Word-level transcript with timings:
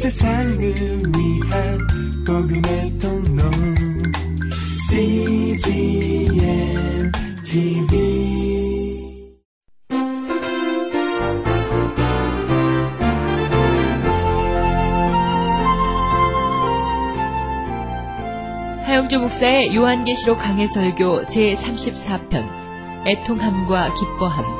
세상을 0.00 0.58
위한 0.58 1.78
복음의 2.26 2.98
통로. 2.98 3.42
CGM 4.88 6.32
TV 7.44 8.00
하영주 18.86 19.18
목사의 19.18 19.76
요한계시록 19.76 20.38
강해 20.38 20.66
설교 20.66 21.26
제34편 21.26 22.48
애통함과 23.06 23.92
기뻐함 23.92 24.59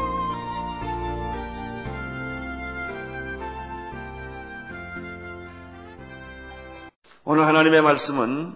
오늘 7.22 7.46
하나님의 7.46 7.82
말씀은 7.82 8.54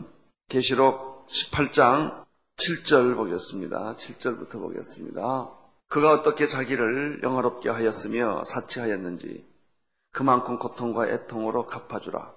계시록 0.48 1.26
18장 1.26 2.24
7절 2.56 3.14
보겠습니다. 3.14 3.96
7절부터 3.96 4.52
보겠습니다. 4.52 5.50
그가 5.88 6.12
어떻게 6.12 6.46
자기를 6.46 7.20
영화롭게 7.22 7.68
하였으며 7.68 8.42
사치하였는지 8.44 9.46
그만큼 10.12 10.58
고통과 10.58 11.06
애통으로 11.08 11.66
갚아주라. 11.66 12.32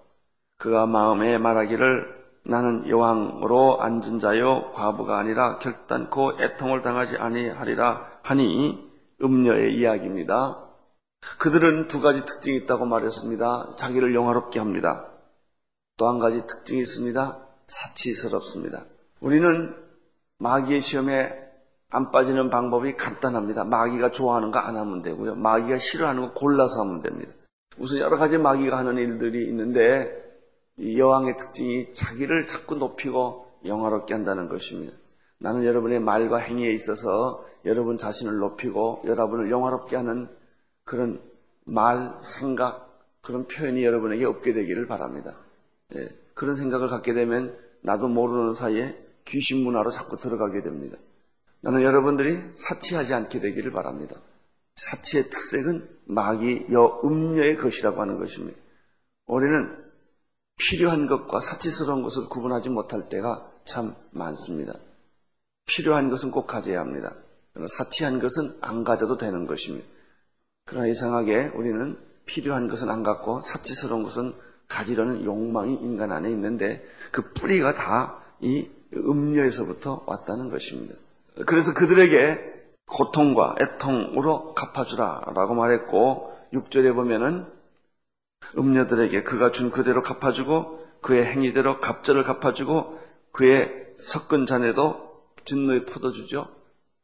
그가 0.58 0.86
마음에 0.86 1.38
말하기를 1.38 2.18
나는 2.44 2.90
여왕으로 2.90 3.82
앉은 3.82 4.20
자요 4.20 4.72
과부가 4.74 5.18
아니라 5.18 5.60
결단코 5.60 6.34
애통을 6.42 6.82
당하지 6.82 7.16
아니하리라 7.16 8.20
하니 8.24 8.86
음녀의 9.24 9.76
이야기입니다. 9.76 10.62
그들은 11.40 11.88
두 11.88 12.02
가지 12.02 12.26
특징이 12.26 12.58
있다고 12.58 12.86
말했습니다. 12.86 13.76
자기를 13.78 14.14
영화롭게 14.14 14.60
합니다. 14.60 15.17
또 15.98 16.08
한 16.08 16.20
가지 16.20 16.46
특징이 16.46 16.82
있습니다. 16.82 17.40
사치스럽습니다. 17.68 18.86
우리는 19.20 19.76
마귀의 20.38 20.82
시험에 20.82 21.30
안 21.90 22.12
빠지는 22.12 22.50
방법이 22.50 22.96
간단합니다. 22.96 23.64
마귀가 23.64 24.12
좋아하는 24.12 24.52
거 24.52 24.60
안 24.60 24.78
하면 24.78 25.02
되고요. 25.02 25.36
마귀가 25.36 25.78
싫어하는 25.78 26.22
거 26.22 26.34
골라서 26.34 26.82
하면 26.82 27.02
됩니다. 27.02 27.32
우선 27.78 28.00
여러 28.00 28.18
가지 28.18 28.38
마귀가 28.38 28.78
하는 28.78 28.98
일들이 28.98 29.48
있는데 29.48 30.12
이 30.78 31.00
여왕의 31.00 31.38
특징이 31.38 31.94
자기를 31.94 32.46
자꾸 32.46 32.76
높이고 32.76 33.48
영화롭게 33.66 34.14
한다는 34.14 34.48
것입니다. 34.50 34.96
나는 35.40 35.66
여러분의 35.66 36.00
말과 36.00 36.38
행위에 36.38 36.72
있어서 36.74 37.44
여러분 37.66 37.98
자신을 37.98 38.38
높이고 38.38 39.02
여러분을 39.06 39.50
영화롭게 39.50 39.96
하는 39.96 40.30
그런 40.84 41.20
말, 41.66 42.14
생각, 42.22 43.00
그런 43.22 43.48
표현이 43.48 43.84
여러분에게 43.84 44.26
없게 44.26 44.54
되기를 44.54 44.88
바랍니다. 44.88 45.36
예, 45.96 46.10
그런 46.34 46.56
생각을 46.56 46.90
갖게 46.90 47.14
되면 47.14 47.58
나도 47.82 48.08
모르는 48.08 48.54
사이에 48.54 48.96
귀신 49.26 49.64
문화로 49.64 49.92
자꾸 49.92 50.18
들어가게 50.18 50.62
됩니다. 50.62 50.98
나는 51.62 51.82
여러분들이 51.82 52.42
사치하지 52.56 53.14
않게 53.14 53.40
되기를 53.40 53.72
바랍니다. 53.72 54.16
사치의 54.76 55.30
특색은 55.30 55.90
마귀 56.06 56.68
여 56.72 57.02
음녀의 57.04 57.58
것이라고 57.58 58.02
하는 58.02 58.20
것입니다. 58.20 58.58
우리는 59.26 59.88
필요한 60.58 61.08
것과 61.08 61.40
사치스러운 61.40 62.04
것을 62.04 62.30
구분하지 62.30 62.70
못할 62.70 63.10
때가 63.10 63.52
참 63.66 63.96
많습니다. 64.12 64.74
필요한 65.66 66.10
것은 66.10 66.32
꼭 66.32 66.48
가져야 66.48 66.80
합니다. 66.80 67.14
사치한 67.78 68.20
것은 68.20 68.58
안 68.62 68.84
가져도 68.84 69.18
되는 69.18 69.46
것입니다. 69.46 69.88
그러나 70.66 70.88
이상하게 70.88 71.52
우리는 71.56 71.98
필요한 72.26 72.68
것은 72.68 72.90
안 72.90 73.04
갖고 73.04 73.40
사치스러운 73.40 74.04
것은 74.04 74.34
가지려는 74.68 75.24
욕망이 75.24 75.74
인간 75.76 76.12
안에 76.12 76.30
있는데 76.30 76.86
그 77.12 77.34
뿌리가 77.34 77.74
다 77.76 78.28
이 78.40 78.70
음료에서부터 78.94 80.04
왔다는 80.06 80.50
것입니다. 80.50 80.96
그래서 81.46 81.74
그들에게 81.74 82.56
고통과 82.88 83.56
애통으로 83.60 84.54
갚아주라 84.54 85.34
라고 85.36 85.56
말했고 85.56 86.34
6절에 86.54 86.94
보면은 86.96 87.46
음녀들에게 88.58 89.24
그가 89.24 89.52
준 89.52 89.72
그대로 89.72 90.02
갚아주고 90.02 90.86
그의 91.02 91.26
행위대로 91.26 91.80
갑절을 91.80 92.24
갚아주고 92.24 93.00
그의 93.32 93.88
섞은 94.00 94.46
잔에도 94.46 95.26
진노에 95.44 95.86
퍼도주죠. 95.86 96.48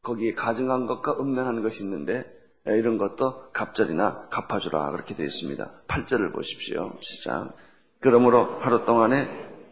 거기에 0.04 0.34
가증한 0.34 0.86
것과 0.86 1.18
음란한 1.20 1.62
것이 1.62 1.84
있는데 1.84 2.26
이런 2.66 2.98
것도 2.98 3.52
갑절이나 3.52 4.28
갚아주라 4.30 4.92
그렇게 4.92 5.16
되어 5.16 5.26
있습니다. 5.26 5.72
8절을 5.88 6.34
보십시오. 6.34 6.94
시작. 7.02 7.54
그러므로 8.00 8.60
하루 8.60 8.86
동안에 8.86 9.28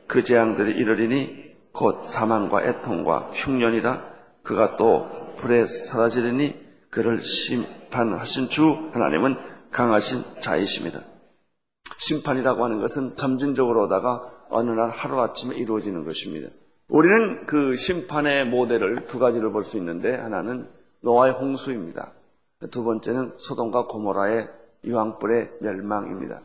그 0.07 0.23
재앙들이 0.23 0.71
이르리니 0.77 1.51
곧 1.71 2.05
사망과 2.07 2.63
애통과 2.65 3.29
흉년이라 3.33 4.11
그가 4.43 4.75
또 4.75 5.07
불에 5.37 5.63
사라지리니 5.63 6.55
그를 6.89 7.19
심판하신 7.19 8.49
주 8.49 8.89
하나님은 8.93 9.37
강하신 9.71 10.41
자이십니다. 10.41 11.01
심판이라고 11.97 12.65
하는 12.65 12.81
것은 12.81 13.15
점진적으로다가 13.15 14.29
어느 14.49 14.71
날 14.71 14.89
하루아침에 14.89 15.55
이루어지는 15.55 16.03
것입니다. 16.03 16.49
우리는 16.89 17.45
그 17.45 17.77
심판의 17.77 18.47
모델을 18.47 19.05
두 19.05 19.17
가지를 19.17 19.51
볼 19.53 19.63
수 19.63 19.77
있는데 19.77 20.13
하나는 20.13 20.67
노아의 21.01 21.33
홍수입니다. 21.33 22.11
두 22.69 22.83
번째는 22.83 23.33
소돔과 23.37 23.87
고모라의 23.87 24.47
유황불의 24.83 25.51
멸망입니다. 25.61 26.41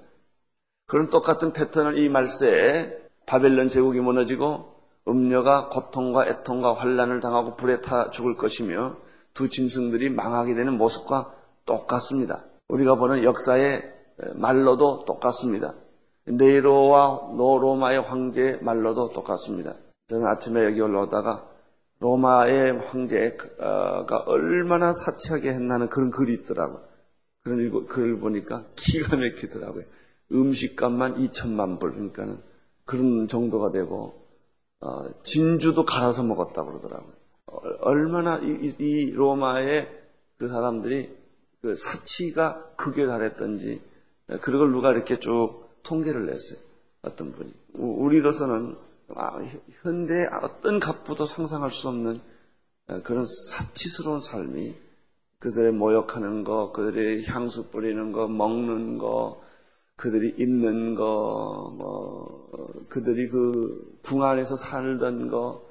그런 0.87 1.11
똑같은 1.11 1.53
패턴을 1.53 1.99
이 1.99 2.09
말세에 2.09 2.97
바벨론 3.27 3.69
제국이 3.69 4.01
무너지고 4.01 4.77
음녀가 5.09 5.69
고통과 5.69 6.27
애통과 6.27 6.75
환란을 6.75 7.21
당하고 7.21 7.57
불에 7.57 7.81
타 7.81 8.11
죽을 8.11 8.37
것이며 8.37 8.97
두 9.35 9.49
짐승들이 9.49 10.11
망하게 10.11 10.55
되는 10.55 10.77
모습과 10.79 11.33
똑같습니다. 11.65 12.45
우리가 12.69 12.95
보는 12.97 13.23
역사의 13.25 13.83
말로도 14.35 15.05
똑같습니다. 15.05 15.75
네로와 16.25 17.33
노로마의 17.37 18.01
황제의 18.01 18.63
말로도 18.63 19.11
똑같습니다. 19.11 19.75
저는 20.09 20.27
아침에 20.27 20.65
여기 20.65 20.81
올라오다가 20.81 21.45
로마의 22.01 22.79
황제가 22.79 24.25
얼마나 24.27 24.93
사치하게 24.93 25.51
했나는 25.51 25.89
그런 25.89 26.11
글이 26.11 26.35
있더라고요. 26.35 26.81
그런 27.43 27.87
글을 27.87 28.19
보니까 28.19 28.65
기가 28.77 29.17
막히더라고요. 29.17 29.85
음식값만 30.33 31.17
2천만 31.17 31.79
불, 31.79 31.93
그러니까는 31.93 32.39
그런 32.85 33.29
정도가 33.29 33.71
되고, 33.71 34.15
어, 34.81 35.09
진주도 35.23 35.85
갈아서 35.85 36.23
먹었다고 36.23 36.71
그러더라고요. 36.71 37.13
얼마나 37.81 38.39
이, 38.39 38.75
이 38.79 39.13
로마의 39.13 39.89
그 40.39 40.49
사람들이 40.49 41.17
그 41.63 41.77
사치가 41.77 42.73
극에 42.77 43.07
달했던지, 43.07 43.81
그런 44.41 44.59
걸 44.59 44.73
누가 44.73 44.91
이렇게 44.91 45.19
쭉 45.19 45.69
통계를 45.83 46.27
냈어요. 46.27 46.59
어떤 47.03 47.33
분이. 47.33 47.53
우리로서는 47.75 48.73
아, 48.73 48.86
현대 49.83 50.27
어떤 50.43 50.81
값보다 50.81 51.25
상상할 51.25 51.71
수 51.71 51.89
없는 51.89 52.21
그런 53.05 53.25
사치스러운 53.51 54.21
삶이 54.21 54.75
그들의 55.39 55.73
모욕하는 55.73 56.45
거, 56.45 56.73
그들의 56.73 57.27
향수 57.27 57.69
뿌리는 57.71 58.13
거, 58.13 58.27
먹는 58.27 58.99
거, 58.99 59.43
그들이 59.97 60.35
입는 60.39 60.95
거, 60.95 61.75
뭐, 61.77 62.51
그들이 62.89 63.29
그 63.29 63.97
궁 64.03 64.23
안에서 64.23 64.57
살던 64.57 65.29
거, 65.29 65.63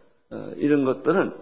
이런 0.57 0.85
것들은 0.85 1.33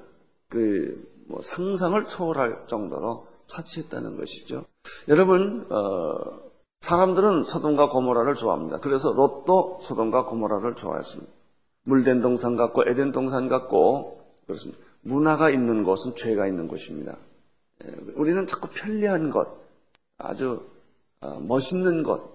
그 0.50 1.14
뭐 1.28 1.42
상상을 1.42 2.04
초월할 2.06 2.68
정도로 2.68 3.28
사치했다는 3.48 4.18
것이죠. 4.18 4.66
여러분, 5.08 5.66
어, 5.70 6.42
사람들은 6.82 7.44
소돔과 7.44 7.90
고모라를 7.90 8.36
좋아합니다. 8.36 8.80
그래서 8.80 9.12
롯도 9.12 9.80
소돔과 9.84 10.26
고모라를 10.26 10.76
좋아했습니다. 10.76 11.32
물된 11.84 12.22
동산 12.22 12.56
같고 12.56 12.84
에덴 12.88 13.12
동산 13.12 13.48
같고 13.50 14.22
그렇습니다. 14.46 14.82
문화가 15.02 15.50
있는 15.50 15.84
곳은 15.84 16.16
죄가 16.16 16.48
있는 16.48 16.68
곳입니다. 16.68 17.18
우리는 18.16 18.48
자꾸 18.48 18.70
편리한 18.70 19.30
것, 19.30 19.48
아주 20.18 20.66
멋있는 21.42 22.04
것, 22.04 22.32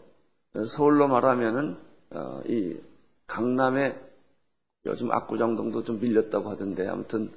서울로 0.66 1.08
말하면은 1.08 1.76
이 2.46 2.76
강남에 3.26 3.94
요즘 4.86 5.10
압구정동도 5.10 5.84
좀 5.84 6.00
밀렸다고 6.00 6.50
하던데 6.50 6.86
아무튼 6.86 7.30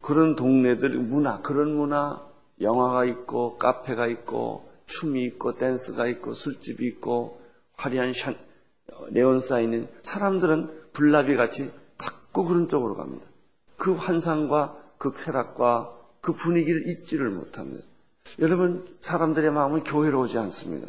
그런 0.00 0.36
동네들 0.36 0.90
문화, 0.90 1.40
그런 1.42 1.74
문화, 1.74 2.24
영화가 2.60 3.04
있고 3.04 3.56
카페가 3.56 4.06
있고 4.08 4.68
춤이 4.86 5.24
있고 5.24 5.56
댄스가 5.56 6.06
있고 6.06 6.32
술집이 6.32 6.86
있고 6.86 7.40
화려한 7.76 8.12
션, 8.12 8.36
네온 9.10 9.40
사인은 9.40 9.88
사람들은 10.02 10.87
불나비 10.98 11.36
같이 11.36 11.70
자꾸 11.96 12.44
그런 12.44 12.68
쪽으로 12.68 12.96
갑니다. 12.96 13.24
그 13.76 13.94
환상과 13.94 14.76
그 14.98 15.12
쾌락과 15.12 15.96
그 16.20 16.32
분위기를 16.32 16.88
잊지를 16.88 17.30
못합니다. 17.30 17.86
여러분 18.40 18.84
사람들의 19.00 19.50
마음은 19.52 19.84
교회로 19.84 20.20
오지 20.22 20.36
않습니다. 20.38 20.88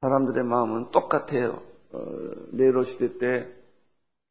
사람들의 0.00 0.42
마음은 0.44 0.90
똑같아요. 0.90 1.60
어, 1.92 2.02
네로 2.52 2.84
시대 2.84 3.18
때 3.18 3.60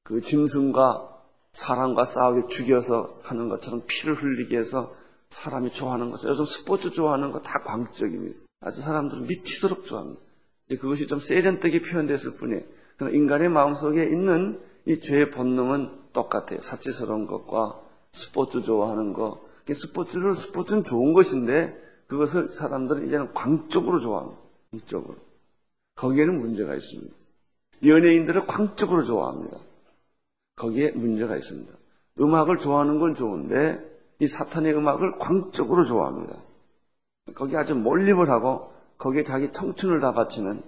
그 0.10 0.22
짐승과 0.22 1.08
사람과 1.54 2.04
싸우게 2.04 2.48
죽여서 2.48 3.20
하는 3.22 3.48
것처럼 3.48 3.84
피를 3.86 4.16
흘리게 4.16 4.58
해서 4.58 4.92
사람이 5.30 5.70
좋아하는 5.70 6.10
것은 6.10 6.32
요즘 6.32 6.46
스포츠 6.46 6.90
좋아하는 6.90 7.32
거 7.32 7.40
다 7.44 7.60
광적입니다. 7.60 8.40
아주 8.62 8.82
사람들은 8.82 9.28
미치도록 9.28 9.86
좋아합니다. 9.86 10.20
그것이 10.70 11.06
좀 11.06 11.20
세련되게 11.20 11.84
표현됐을 11.84 12.38
뿐이에요. 12.38 12.64
그러나 12.98 13.16
인간의 13.16 13.50
마음속에 13.50 14.04
있는 14.06 14.60
이 14.90 15.00
죄의 15.00 15.30
본능은 15.30 15.92
똑같아요. 16.14 16.62
사치스러운 16.62 17.28
것과 17.28 17.80
스포츠 18.12 18.64
좋아하는 18.64 19.14
거. 19.14 19.40
스포츠를, 19.72 20.36
스포츠는 20.36 20.84
좋은 20.84 21.14
것인데 21.14 21.80
그것을 22.08 22.50
사람들은 22.50 23.06
이제는 23.06 23.34
광적으로 23.36 24.00
좋아합니다. 24.00 24.42
광적으로. 24.72 25.16
거기에는 25.94 26.40
문제가 26.40 26.74
있습니다. 26.74 27.16
연예인들을 27.86 28.48
광적으로 28.48 29.04
좋아합니다. 29.04 29.58
거기에 30.56 30.92
문제가 30.94 31.36
있습니다. 31.36 31.72
음악을 32.20 32.58
좋아하는 32.58 32.98
건 32.98 33.14
좋은데 33.14 33.78
이 34.18 34.26
사탄의 34.26 34.74
음악을 34.74 35.20
광적으로 35.20 35.86
좋아합니다. 35.86 36.36
거기에 37.36 37.60
아주 37.60 37.76
몰입을 37.76 38.32
하고 38.32 38.74
거기에 38.98 39.22
자기 39.22 39.52
청춘을 39.52 40.00
다 40.00 40.14
바치는 40.14 40.64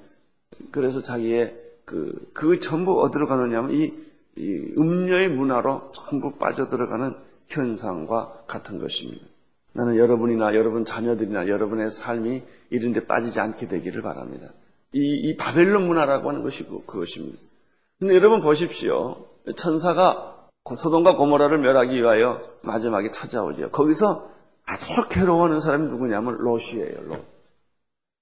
그래서 0.69 1.01
자기의 1.01 1.71
그, 1.85 2.29
그 2.33 2.59
전부 2.59 3.01
어디로 3.01 3.27
가느냐면 3.27 3.71
이, 3.71 3.83
이 3.83 4.10
음료의 4.37 5.29
문화로 5.29 5.91
전부 5.93 6.37
빠져들어가는 6.37 7.15
현상과 7.47 8.43
같은 8.47 8.79
것입니다. 8.79 9.25
나는 9.73 9.97
여러분이나 9.97 10.53
여러분 10.55 10.85
자녀들이나 10.85 11.47
여러분의 11.47 11.91
삶이 11.91 12.43
이런 12.69 12.93
데 12.93 13.05
빠지지 13.05 13.39
않게 13.39 13.67
되기를 13.67 14.01
바랍니다. 14.01 14.47
이, 14.93 14.99
이 14.99 15.37
바벨론 15.37 15.87
문화라고 15.87 16.29
하는 16.29 16.43
것이 16.43 16.65
그, 16.65 16.85
그것입니다. 16.85 17.39
근데 17.99 18.15
여러분 18.15 18.41
보십시오. 18.41 19.25
천사가 19.55 20.47
소돔과 20.65 21.15
고모라를 21.15 21.59
멸하기 21.59 21.97
위하여 21.97 22.41
마지막에 22.63 23.11
찾아오죠. 23.11 23.71
거기서 23.71 24.29
아주 24.65 24.85
괴로워하는 25.09 25.59
사람이 25.59 25.87
누구냐면 25.87 26.37
롯이에요. 26.37 27.01
롯. 27.07 27.25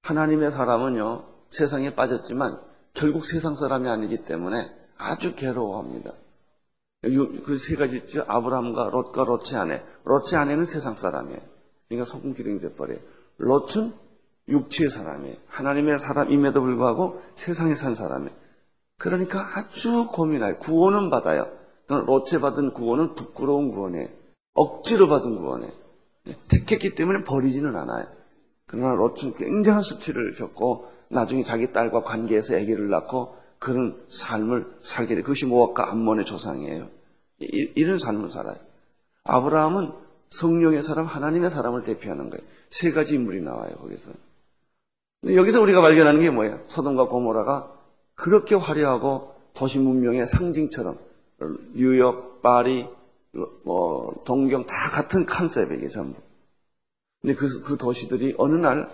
하나님의 0.03 0.51
사람은요 0.51 1.23
세상에 1.49 1.93
빠졌지만 1.95 2.57
결국 2.93 3.25
세상 3.25 3.53
사람이 3.53 3.87
아니기 3.89 4.23
때문에 4.23 4.69
아주 4.99 5.35
괴로워합니다. 5.35 6.11
그 7.01 7.57
세 7.57 7.75
가지 7.75 7.97
있죠. 7.97 8.23
아브라함과 8.27 8.89
롯과 8.91 9.23
롯의 9.23 9.55
아내. 9.55 9.81
롯의 10.03 10.35
아내는 10.35 10.65
세상 10.65 10.95
사람이에요. 10.95 11.39
그러니까 11.87 12.05
소금기둥이 12.05 12.59
돼버려요. 12.59 12.99
롯은 13.37 13.93
육체의 14.49 14.89
사람이에요. 14.89 15.35
하나님의 15.47 15.97
사람임에도 15.99 16.61
불구하고 16.61 17.21
세상에 17.35 17.73
산 17.73 17.95
사람이에요. 17.95 18.35
그러니까 18.97 19.47
아주 19.55 20.07
고민해요. 20.11 20.57
구원은 20.57 21.09
받아요. 21.09 21.47
롯에 21.87 22.39
받은 22.41 22.73
구원은 22.73 23.15
부끄러운 23.15 23.71
구원이에요. 23.71 24.07
억지로 24.53 25.07
받은 25.07 25.37
구원이에요. 25.37 25.71
택했기 26.49 26.95
때문에 26.95 27.23
버리지는 27.23 27.75
않아요. 27.77 28.05
그러나 28.65 28.93
롯은 28.93 29.35
굉장한 29.37 29.81
수치를 29.83 30.35
겪고 30.35 30.91
나중에 31.07 31.43
자기 31.43 31.71
딸과 31.71 32.01
관계해서 32.01 32.55
아기를 32.55 32.89
낳고 32.89 33.35
그런 33.59 34.01
삶을 34.07 34.65
살게 34.79 35.15
돼. 35.15 35.21
그것이 35.21 35.45
모압과 35.45 35.91
암몬의 35.91 36.25
조상이에요. 36.25 36.87
이, 37.41 37.71
이런 37.75 37.97
삶을 37.97 38.29
살아요. 38.29 38.55
아브라함은 39.25 39.91
성령의 40.29 40.81
사람, 40.81 41.05
하나님의 41.05 41.49
사람을 41.49 41.83
대표하는 41.83 42.29
거예요. 42.29 42.43
세 42.69 42.91
가지 42.91 43.15
인물이 43.15 43.41
나와요, 43.41 43.75
거기서. 43.75 44.11
여기서 45.25 45.61
우리가 45.61 45.81
발견하는 45.81 46.21
게 46.21 46.29
뭐예요? 46.29 46.59
소돔과 46.69 47.07
고모라가 47.07 47.73
그렇게 48.15 48.55
화려하고 48.55 49.35
도시 49.53 49.79
문명의 49.79 50.25
상징처럼 50.25 50.97
뉴욕, 51.73 52.41
파리, 52.41 52.87
뭐 53.63 54.23
동경 54.25 54.65
다 54.65 54.91
같은 54.91 55.25
컨셉이게 55.25 55.89
전부. 55.89 56.19
근데 57.21 57.35
그, 57.35 57.61
그 57.63 57.77
도시들이 57.77 58.35
어느 58.37 58.55
날 58.55 58.89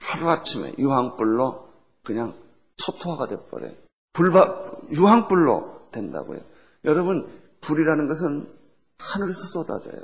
하루아침에 0.00 0.74
유황불로 0.78 1.68
그냥 2.04 2.32
초토화가 2.76 3.28
돼버려요. 3.28 3.72
불바, 4.16 4.64
유황불로 4.92 5.90
된다고요. 5.92 6.40
여러분, 6.86 7.26
불이라는 7.60 8.08
것은 8.08 8.48
하늘에서 8.98 9.46
쏟아져요. 9.52 10.00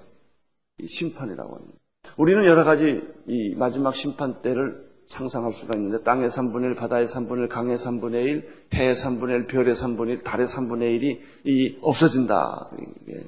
이 0.79 0.87
심판이라고 0.87 1.57
합니다. 1.57 1.79
우리는 2.19 2.45
여러 2.45 2.63
가지 2.65 3.03
이 3.27 3.55
마지막 3.55 3.95
심판 3.95 4.43
때를 4.43 4.93
상상할 5.09 5.55
수가 5.55 5.79
있는데 5.79 6.03
땅의 6.05 6.29
3분의 6.29 6.65
1, 6.65 6.75
바다의 6.75 7.07
3분의 7.07 7.43
1, 7.45 7.49
강의 7.49 7.77
3분의 7.77 8.15
1, 8.25 8.67
해의 8.75 8.95
3분의 8.95 9.31
1, 9.31 9.47
별의 9.47 9.75
3분의 9.75 10.09
1, 10.09 10.23
달의 10.23 10.47
3분의 10.47 11.01
1이 11.01 11.21
이 11.47 11.79
없어진다. 11.81 12.71
이게 13.07 13.25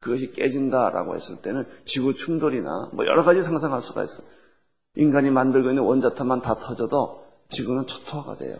그것이 0.00 0.32
깨진다라고 0.32 1.14
했을 1.14 1.42
때는 1.42 1.64
지구 1.84 2.14
충돌이나 2.14 2.90
뭐 2.92 3.06
여러 3.06 3.24
가지 3.24 3.42
상상할 3.42 3.80
수가 3.80 4.04
있어요. 4.04 4.26
인간이 4.94 5.30
만들고 5.30 5.70
있는 5.70 5.82
원자탄만 5.82 6.42
다 6.42 6.54
터져도 6.54 7.24
지구는 7.48 7.86
초토화가 7.86 8.36
돼요. 8.36 8.56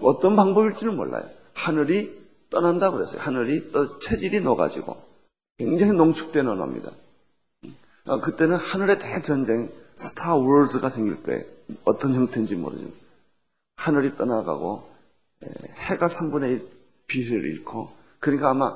어떤 0.00 0.36
방법일지는 0.36 0.96
몰라요. 0.96 1.24
하늘이 1.54 2.10
떠난다고 2.50 2.96
그랬어요. 2.96 3.20
하늘이 3.20 3.72
또 3.72 3.98
체질이 3.98 4.40
녹아지고 4.40 4.96
굉장히 5.58 5.92
농축되는 5.92 6.50
언어입니다. 6.50 6.90
어, 8.06 8.20
그때는 8.20 8.56
하늘의 8.56 8.98
대전쟁, 8.98 9.68
스타 9.94 10.34
월즈가 10.34 10.88
생길 10.88 11.22
거예요. 11.22 11.42
어떤 11.84 12.14
형태인지 12.14 12.56
모르지만 12.56 12.92
하늘이 13.76 14.16
떠나가고 14.16 14.82
해가 15.88 16.06
3분의 16.06 16.50
1 16.50 16.68
빛을 17.06 17.44
잃고 17.44 17.90
그러니까 18.20 18.50
아마 18.50 18.66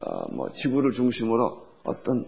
어, 0.00 0.34
뭐 0.34 0.50
지구를 0.50 0.92
중심으로 0.92 1.66
어떤 1.84 2.24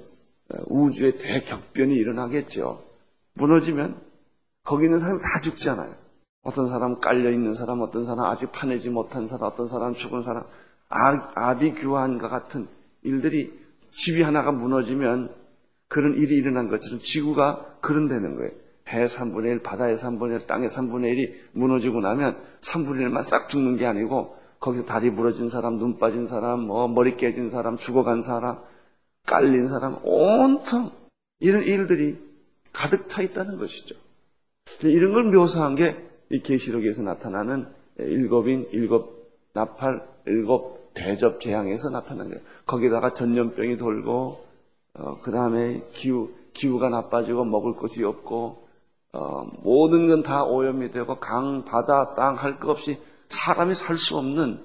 우주의 0.66 1.16
대격변이 1.16 1.94
일어나겠죠. 1.94 2.82
무너지면 3.34 4.00
거기 4.64 4.84
있는 4.86 4.98
사람이 4.98 5.20
다 5.20 5.40
죽잖아요. 5.40 5.94
어떤 6.42 6.68
사람 6.68 6.98
깔려 6.98 7.30
있는 7.30 7.54
사람, 7.54 7.80
어떤 7.82 8.06
사람 8.06 8.26
아직 8.26 8.50
파내지 8.52 8.90
못한 8.90 9.28
사람, 9.28 9.44
어떤 9.44 9.68
사람 9.68 9.94
죽은 9.94 10.22
사람, 10.22 10.44
아, 10.88 11.58
비규환과 11.58 12.28
같은 12.28 12.66
일들이 13.02 13.50
집이 13.90 14.22
하나가 14.22 14.50
무너지면 14.50 15.30
그런 15.88 16.14
일이 16.14 16.36
일어난 16.36 16.68
것처럼 16.68 17.00
지구가 17.00 17.78
그런 17.80 18.08
되는 18.08 18.36
거예요. 18.36 18.50
해 18.88 19.06
3분의 19.06 19.46
1, 19.46 19.62
바다의 19.62 19.96
3분의 19.98 20.40
1, 20.40 20.46
땅의 20.46 20.68
3분의 20.70 21.14
1이 21.14 21.32
무너지고 21.52 22.00
나면 22.00 22.36
3분의 22.60 23.08
1만 23.08 23.22
싹 23.22 23.48
죽는 23.48 23.76
게 23.76 23.86
아니고 23.86 24.36
거기서 24.58 24.84
다리 24.84 25.10
부러진 25.10 25.48
사람, 25.48 25.78
눈 25.78 25.98
빠진 25.98 26.26
사람, 26.26 26.60
뭐 26.60 26.88
머리 26.88 27.16
깨진 27.16 27.50
사람, 27.50 27.76
죽어간 27.76 28.22
사람, 28.22 28.58
깔린 29.26 29.68
사람, 29.68 29.98
온통 30.02 30.90
이런 31.38 31.62
일들이 31.62 32.18
가득 32.72 33.08
차 33.08 33.22
있다는 33.22 33.58
것이죠. 33.58 33.94
이런 34.82 35.12
걸 35.12 35.24
묘사한 35.24 35.76
게 35.76 36.09
이 36.30 36.40
계시록에서 36.40 37.02
나타나는 37.02 37.66
일곱인, 37.98 38.68
일곱 38.72 39.30
나팔, 39.52 40.02
일곱 40.26 40.92
대접 40.94 41.40
재앙에서 41.40 41.90
나타난 41.90 42.28
거예요. 42.28 42.40
거기다가 42.66 43.12
전염병이 43.12 43.76
돌고, 43.76 44.44
어, 44.94 45.18
그 45.22 45.30
다음에 45.30 45.82
기후, 45.92 46.30
기후가 46.52 46.88
나빠지고 46.88 47.44
먹을 47.44 47.74
것이 47.74 48.02
없고, 48.04 48.68
어, 49.12 49.42
모든 49.62 50.06
건 50.08 50.22
다 50.22 50.44
오염이 50.44 50.90
되고 50.92 51.18
강, 51.18 51.64
바다, 51.64 52.14
땅 52.14 52.36
할 52.36 52.58
것 52.60 52.70
없이 52.70 52.98
사람이 53.28 53.74
살 53.74 53.96
수 53.96 54.16
없는 54.16 54.60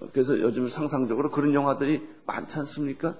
어, 0.00 0.06
그래서 0.12 0.38
요즘 0.40 0.68
상상적으로 0.68 1.30
그런 1.30 1.54
영화들이 1.54 2.06
많지 2.26 2.56
않습니까? 2.58 3.16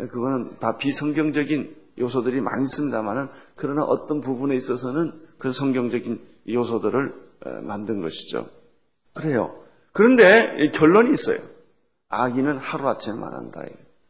예, 0.00 0.06
그거는 0.06 0.58
다 0.60 0.76
비성경적인 0.76 1.76
요소들이 1.98 2.40
많이 2.40 2.64
있습니다만은 2.66 3.28
그러나 3.56 3.82
어떤 3.84 4.20
부분에 4.20 4.54
있어서는 4.54 5.12
그 5.38 5.50
성경적인 5.52 6.20
요소들을 6.48 7.14
만든 7.62 8.02
것이죠. 8.02 8.48
그래요. 9.14 9.62
그런데 9.92 10.70
결론이 10.70 11.12
있어요. 11.12 11.38
아기는 12.08 12.58
하루아침에 12.58 13.14
망한다. 13.14 13.62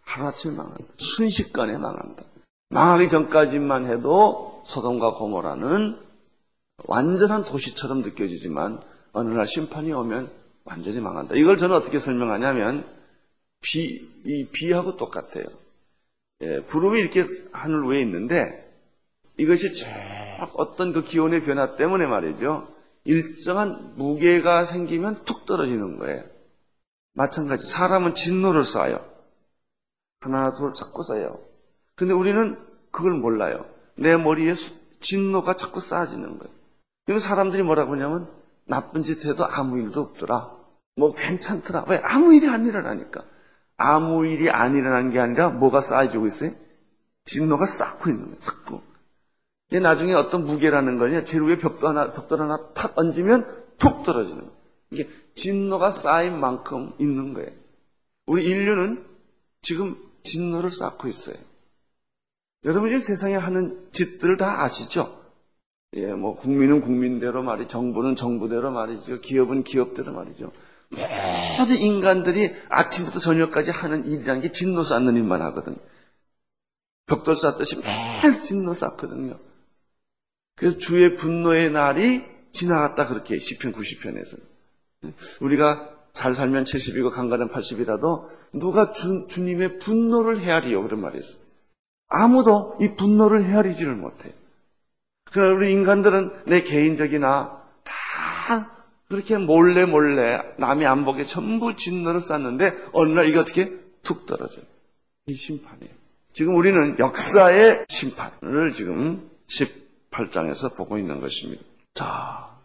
하루아침에 0.03 0.55
망한다. 0.55 0.85
순식간에 0.99 1.77
망한다. 1.79 2.23
망하기 2.71 3.09
전까지만 3.09 3.87
해도 3.91 4.63
소돔과 4.67 5.15
고모라는 5.15 5.97
완전한 6.87 7.45
도시처럼 7.45 8.03
느껴지지만 8.03 8.79
어느 9.13 9.31
날 9.31 9.47
심판이 9.47 9.93
오면 9.93 10.29
완전히 10.65 11.01
망한다. 11.01 11.35
이걸 11.35 11.57
저는 11.59 11.75
어떻게 11.75 11.99
설명하냐면 11.99 12.85
비, 13.61 14.01
이 14.25 14.47
비하고 14.53 14.97
똑같아요. 14.97 15.45
예, 16.43 16.61
구름이 16.61 17.01
이렇게 17.01 17.27
하늘 17.53 17.85
위에 17.89 18.01
있는데 18.03 18.53
이것이 19.39 19.73
쭉 19.73 19.87
어떤 20.55 20.93
그 20.93 21.03
기온의 21.03 21.45
변화 21.45 21.77
때문에 21.77 22.07
말이죠. 22.07 22.67
일정한 23.05 23.95
무게가 23.97 24.65
생기면 24.65 25.25
툭 25.25 25.47
떨어지는 25.47 25.99
거예요. 25.99 26.23
마찬가지 27.15 27.67
사람은 27.67 28.15
진노를 28.15 28.65
쌓아요. 28.65 29.01
하나 30.21 30.53
둘 30.53 30.75
자꾸 30.75 31.03
쌓아요. 31.03 31.39
근데 31.95 32.13
우리는 32.13 32.57
그걸 32.91 33.13
몰라요. 33.13 33.65
내 33.97 34.17
머리에 34.17 34.55
진노가 35.01 35.55
자꾸 35.55 35.81
쌓아지는 35.81 36.39
거예요. 36.39 36.55
그래서 37.07 37.27
사람들이 37.27 37.63
뭐라고 37.63 37.93
하냐면 37.95 38.29
나쁜 38.67 39.03
짓 39.03 39.25
해도 39.25 39.47
아무 39.47 39.79
일도 39.79 40.01
없더라. 40.01 40.47
뭐 40.97 41.15
괜찮더라. 41.15 41.85
왜? 41.89 42.01
아무 42.05 42.35
일이 42.35 42.49
안 42.49 42.67
일어나니까. 42.67 43.23
아무 43.77 44.27
일이 44.27 44.51
안 44.51 44.77
일어난 44.77 45.11
게 45.11 45.19
아니라 45.19 45.49
뭐가 45.51 45.81
쌓여지고 45.81 46.27
있어요? 46.27 46.51
진노가 47.25 47.67
쌓고 47.67 48.11
있는 48.11 48.25
거예요. 48.25 48.41
자꾸. 48.41 48.81
이제 49.69 49.81
나중에 49.81 50.15
어떤 50.15 50.47
무게라는 50.47 50.99
거냐. 50.99 51.25
제일 51.25 51.43
위에 51.43 51.59
벽도 51.59 51.89
하나, 51.89 52.13
벽돌 52.13 52.41
하나 52.41 52.57
탁 52.75 52.97
얹으면 52.97 53.45
툭 53.79 54.05
떨어지는 54.05 54.41
거예요. 54.41 54.53
이게 54.91 55.09
진노가 55.35 55.91
쌓인 55.91 56.41
만큼 56.41 56.93
있는 56.99 57.35
거예요. 57.35 57.51
우리 58.27 58.45
인류는 58.45 59.05
지금 59.63 59.95
진노를 60.23 60.71
쌓고 60.71 61.09
있어요. 61.09 61.37
여러분 62.65 62.89
지금 62.89 63.01
세상에 63.01 63.37
하는 63.37 63.77
짓들을 63.93 64.37
다 64.37 64.63
아시죠? 64.63 65.19
예, 65.95 66.13
뭐 66.13 66.37
국민은 66.37 66.81
국민대로 66.81 67.43
말이, 67.43 67.67
정부는 67.69 68.17
정부대로 68.17 68.71
말이죠. 68.71 69.21
기업은 69.21 69.65
기업대로 69.65 70.13
말이죠. 70.13 70.51
모든 71.59 71.77
인간들이 71.77 72.55
아침부터 72.69 73.19
저녁까지 73.21 73.71
하는 73.71 74.07
일이라는 74.07 74.41
게 74.41 74.51
진노 74.51 74.83
쌓는 74.83 75.15
일만 75.17 75.43
하거든. 75.43 75.77
벽돌 77.07 77.37
쌓듯이 77.37 77.77
매일 77.77 78.41
진노 78.41 78.73
쌓거든요. 78.75 79.39
그래서 80.59 80.77
주의 80.79 81.17
분노의 81.17 81.71
날이 81.71 82.25
지나갔다 82.53 83.07
그렇게 83.07 83.37
시편 83.39 83.73
90편에서 83.73 84.39
우리가 85.41 85.89
잘 86.13 86.35
살면 86.35 86.65
70이고 86.65 87.13
강가는 87.13 87.49
80이라도 87.49 88.29
누가 88.55 88.93
주, 88.93 89.27
주님의 89.29 89.79
분노를 89.79 90.41
헤아리요 90.41 90.83
그런 90.83 91.01
말이 91.01 91.19
있어요. 91.19 91.39
아무도 92.09 92.77
이 92.81 92.95
분노를 92.97 93.45
헤아리지를 93.45 93.95
못해요. 93.95 94.33
그러나 95.31 95.55
우리 95.55 95.73
인간들은 95.73 96.45
내 96.47 96.63
개인적이나 96.63 97.63
다 97.85 98.71
그렇게 99.09 99.39
몰래 99.39 99.85
몰래 99.85 100.41
남이 100.59 100.87
안 100.87 101.05
보게 101.05 101.25
전부 101.25 101.77
진노를 101.77 102.21
쌓는데 102.21 102.73
어느 102.93 103.13
날 103.13 103.29
이게 103.29 103.39
어떻게 103.39 103.71
툭 104.03 104.27
떨어져요. 104.27 104.65
이 105.27 105.35
심판이에요. 105.35 105.93
지금 106.33 106.57
우리는 106.57 106.99
역사의 106.99 107.85
심판을 107.89 108.73
지금 108.73 109.29
18장에서 110.19 110.75
보고 110.75 110.99
있는 110.99 111.21
것입니다. 111.21 111.63
자, 111.95 112.59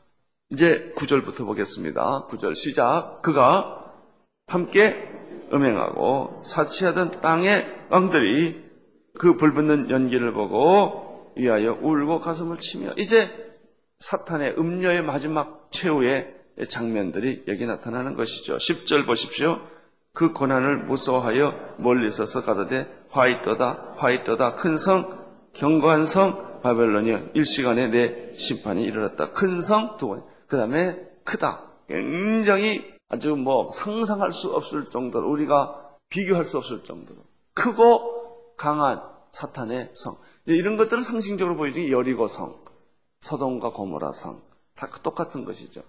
이제 0.49 0.93
9절부터 0.95 1.45
보겠습니다. 1.45 2.27
9절 2.27 2.55
시작. 2.55 3.21
그가 3.21 3.91
함께 4.47 5.09
음행하고 5.51 6.41
사치하던 6.45 7.21
땅의 7.21 7.87
왕들이 7.89 8.63
그 9.17 9.37
불붙는 9.37 9.89
연기를 9.89 10.33
보고 10.33 11.33
위하여 11.35 11.77
울고 11.81 12.19
가슴을 12.19 12.57
치며 12.57 12.93
이제 12.97 13.29
사탄의 13.99 14.55
음녀의 14.57 15.03
마지막 15.03 15.69
최후의 15.71 16.33
장면들이 16.67 17.45
여기 17.47 17.65
나타나는 17.65 18.15
것이죠. 18.15 18.57
10절 18.57 19.05
보십시오. 19.05 19.59
그 20.13 20.33
고난을 20.33 20.77
무서워하여 20.85 21.75
멀리 21.77 22.11
서서 22.11 22.41
가다대 22.41 22.87
화이떠다 23.09 23.95
화이떠다 23.97 24.55
큰성 24.55 25.23
견고한 25.53 26.05
성 26.05 26.52
바벨론이여 26.63 27.31
일시간에 27.33 27.87
내 27.89 28.33
심판이 28.33 28.81
이르렀다. 28.83 29.31
큰 29.31 29.59
성 29.59 29.97
두 29.97 30.07
번. 30.07 30.23
그 30.47 30.57
다음에 30.57 30.97
크다. 31.23 31.69
굉장히 31.87 32.81
아주 33.09 33.35
뭐 33.35 33.69
상상할 33.71 34.31
수 34.31 34.49
없을 34.49 34.89
정도로 34.89 35.29
우리가 35.29 35.97
비교할 36.09 36.45
수 36.45 36.57
없을 36.57 36.83
정도로 36.83 37.19
크고 37.53 38.55
강한 38.55 39.01
사탄의 39.33 39.91
성. 39.93 40.17
이런 40.45 40.77
것들은 40.77 41.03
상징적으로 41.03 41.57
보이지 41.57 41.91
여리고 41.91 42.27
성, 42.27 42.63
서동과 43.19 43.71
고모라 43.71 44.11
성. 44.11 44.41
다 44.75 44.89
똑같은 45.03 45.45
것이죠. 45.45 45.81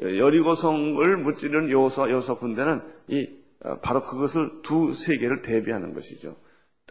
여리고 0.00 0.54
성을 0.54 1.16
무찌르는 1.18 1.70
요소, 1.70 2.10
요소 2.10 2.38
군대는 2.38 2.82
이, 3.08 3.28
어, 3.64 3.78
바로 3.80 4.02
그것을 4.02 4.62
두 4.62 4.92
세계를 4.94 5.42
대비하는 5.42 5.94
것이죠. 5.94 6.36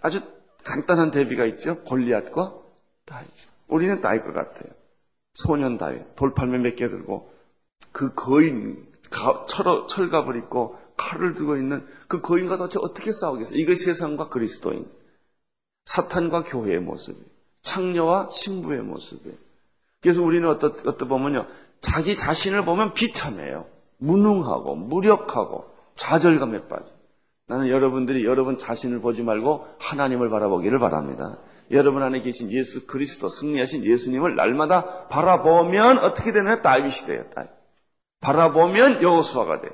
아주 0.02 0.22
간단한 0.64 1.12
대비가 1.12 1.46
있죠. 1.46 1.82
골리앗과 1.84 2.63
다이죠. 3.06 3.50
우리는 3.68 4.02
다일 4.02 4.24
것 4.24 4.34
같아요. 4.34 4.72
소년 5.34 5.78
다이, 5.78 6.00
돌팔매 6.16 6.60
몇 6.60 6.76
개 6.76 6.88
들고 6.90 7.32
그 7.92 8.14
거인, 8.14 8.88
가, 9.10 9.46
철, 9.48 9.66
철갑을 9.90 10.38
입고 10.38 10.78
칼을 10.98 11.34
들고 11.34 11.58
있는 11.58 11.86
그 12.08 12.22
거인과 12.22 12.58
도대체 12.58 12.80
어떻게 12.82 13.12
싸우겠어요? 13.12 13.58
이것이 13.58 13.86
세상과 13.86 14.30
그리스도인. 14.30 14.88
사탄과 15.86 16.44
교회의 16.44 16.80
모습, 16.80 17.16
창녀와 17.62 18.30
신부의 18.30 18.84
모습이에요. 18.84 19.36
그래서 20.02 20.22
우리는 20.22 20.48
어떻, 20.48 20.86
어떻 20.88 21.06
보면요. 21.06 21.46
자기 21.82 22.16
자신을 22.16 22.64
보면 22.64 22.94
비참해요. 22.94 23.66
무능하고, 23.98 24.76
무력하고, 24.76 25.66
좌절감에 25.96 26.68
빠져. 26.68 26.86
나는 27.48 27.68
여러분들이 27.70 28.24
여러분 28.24 28.58
자신을 28.58 29.02
보지 29.02 29.24
말고 29.24 29.68
하나님을 29.80 30.30
바라보기를 30.30 30.80
바랍니다. 30.80 31.38
여러분 31.74 32.04
안에 32.04 32.22
계신 32.22 32.52
예수 32.52 32.86
그리스도 32.86 33.28
승리하신 33.28 33.84
예수님을 33.86 34.36
날마다 34.36 35.08
바라보면 35.08 35.98
어떻게 36.00 36.32
되나요? 36.32 36.62
다윗이 36.62 37.08
돼요. 37.08 37.26
다윗. 37.36 37.50
바라보면 38.22 39.02
여호수아가 39.02 39.62
돼요. 39.62 39.72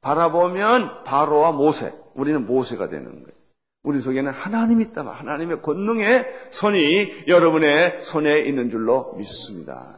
바라보면 0.00 1.04
바로와 1.04 1.52
모세. 1.52 1.92
우리는 2.14 2.46
모세가 2.46 2.88
되는 2.88 3.04
거예요. 3.04 3.40
우리 3.82 4.00
속에는 4.00 4.30
하나님이 4.30 4.84
있다. 4.84 5.02
하나님의 5.02 5.62
권능의 5.62 6.26
손이 6.50 7.24
여러분의 7.26 8.00
손에 8.02 8.40
있는 8.40 8.68
줄로 8.70 9.14
믿습니다. 9.16 9.96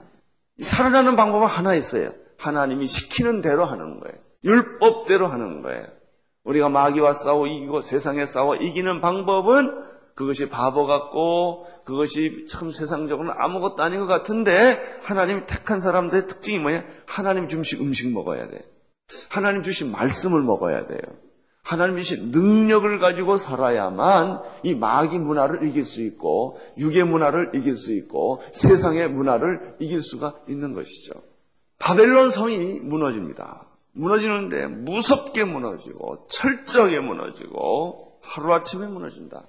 살아나는 0.60 1.16
방법은 1.16 1.46
하나 1.46 1.74
있어요. 1.74 2.12
하나님이 2.38 2.86
시키는 2.86 3.42
대로 3.42 3.64
하는 3.64 4.00
거예요. 4.00 4.16
율법대로 4.44 5.26
하는 5.28 5.62
거예요. 5.62 5.86
우리가 6.44 6.68
마귀와 6.68 7.12
싸워 7.12 7.46
이기고 7.46 7.82
세상에 7.82 8.26
싸워 8.26 8.56
이기는 8.56 9.00
방법은 9.00 9.91
그것이 10.14 10.48
바보 10.48 10.86
같고 10.86 11.66
그것이 11.84 12.46
참 12.48 12.70
세상적으로는 12.70 13.34
아무것도 13.36 13.82
아닌 13.82 14.00
것 14.00 14.06
같은데 14.06 14.78
하나님 15.02 15.46
택한 15.46 15.80
사람들의 15.80 16.28
특징이 16.28 16.58
뭐냐? 16.58 16.84
하나님 17.06 17.48
주신 17.48 17.80
음식 17.80 18.12
먹어야 18.12 18.48
돼. 18.48 18.64
하나님 19.30 19.62
주신 19.62 19.90
말씀을 19.90 20.42
먹어야 20.42 20.86
돼요. 20.86 21.00
하나님 21.64 21.96
주신 21.96 22.30
능력을 22.30 22.98
가지고 22.98 23.36
살아야만 23.36 24.42
이 24.64 24.74
마귀 24.74 25.18
문화를 25.18 25.66
이길 25.68 25.84
수 25.84 26.02
있고 26.02 26.58
육의 26.78 27.04
문화를 27.04 27.52
이길 27.54 27.76
수 27.76 27.94
있고 27.94 28.42
세상의 28.52 29.08
문화를 29.10 29.76
이길 29.78 30.02
수가 30.02 30.34
있는 30.48 30.74
것이죠. 30.74 31.14
바벨론 31.78 32.30
성이 32.30 32.80
무너집니다. 32.80 33.66
무너지는데 33.92 34.66
무섭게 34.66 35.44
무너지고 35.44 36.26
철저하게 36.28 37.00
무너지고 37.00 38.18
하루아침에 38.22 38.86
무너진다. 38.86 39.44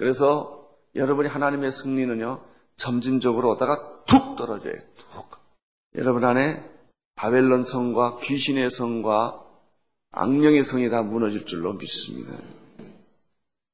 그래서 0.00 0.66
여러분이 0.94 1.28
하나님의 1.28 1.70
승리는요, 1.70 2.42
점진적으로 2.76 3.50
오다가 3.50 4.02
툭 4.06 4.34
떨어져요. 4.34 4.78
툭. 4.96 5.38
여러분 5.94 6.24
안에 6.24 6.64
바벨론 7.16 7.64
성과 7.64 8.16
귀신의 8.16 8.70
성과 8.70 9.44
악령의 10.12 10.64
성이 10.64 10.88
다 10.88 11.02
무너질 11.02 11.44
줄로 11.44 11.74
믿습니다. 11.74 12.32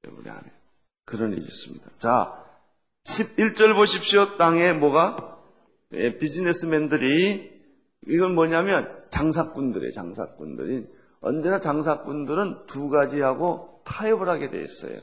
여러분 0.05 0.29
안에. 0.29 0.43
그런 1.05 1.31
일이 1.31 1.43
있습니다. 1.43 1.91
자, 1.99 2.45
11절 3.05 3.77
보십시오. 3.77 4.37
땅에 4.37 4.73
뭐가? 4.73 5.39
예, 5.93 6.19
비즈니스맨들이, 6.19 7.53
이건 8.09 8.35
뭐냐면 8.35 8.89
장사꾼들이에요, 9.11 9.93
장사꾼들이. 9.93 10.89
언제나 11.21 11.61
장사꾼들은 11.61 12.67
두 12.67 12.89
가지하고 12.89 13.81
타협을 13.85 14.29
하게 14.29 14.51
돼 14.51 14.61
있어요. 14.61 14.99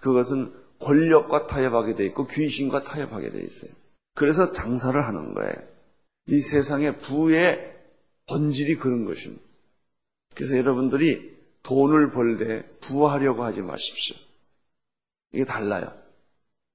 그것은 0.00 0.52
권력과 0.80 1.46
타협하게 1.46 1.94
돼 1.94 2.06
있고 2.06 2.26
귀신과 2.26 2.82
타협하게 2.84 3.30
돼 3.30 3.40
있어요. 3.40 3.70
그래서 4.14 4.52
장사를 4.52 5.06
하는 5.06 5.34
거예요. 5.34 5.54
이 6.26 6.38
세상의 6.38 6.98
부의 6.98 7.76
본질이 8.28 8.76
그런 8.76 9.04
것입니다. 9.04 9.42
그래서 10.34 10.56
여러분들이 10.56 11.38
돈을 11.62 12.10
벌때 12.10 12.64
부하려고 12.80 13.44
하지 13.44 13.60
마십시오. 13.60 14.16
이게 15.32 15.44
달라요. 15.44 15.92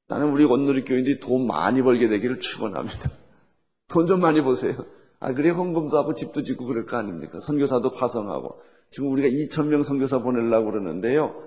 나는 0.07 0.29
우리 0.29 0.43
온누리 0.45 0.85
교인들이 0.85 1.19
돈 1.19 1.47
많이 1.47 1.81
벌게 1.81 2.07
되기를 2.07 2.39
축원합니다. 2.39 3.09
돈 3.89 4.05
좀 4.05 4.19
많이 4.19 4.41
보세요. 4.41 4.85
아 5.19 5.33
그래 5.33 5.49
헌금도 5.49 5.97
하고 5.97 6.13
집도 6.13 6.43
짓고 6.43 6.65
그럴 6.65 6.85
거 6.85 6.97
아닙니까? 6.97 7.37
선교사도 7.39 7.93
파송하고 7.93 8.61
지금 8.91 9.11
우리가 9.11 9.27
2천 9.27 9.67
명 9.67 9.83
선교사 9.83 10.19
보내려고 10.19 10.71
그러는데요. 10.71 11.41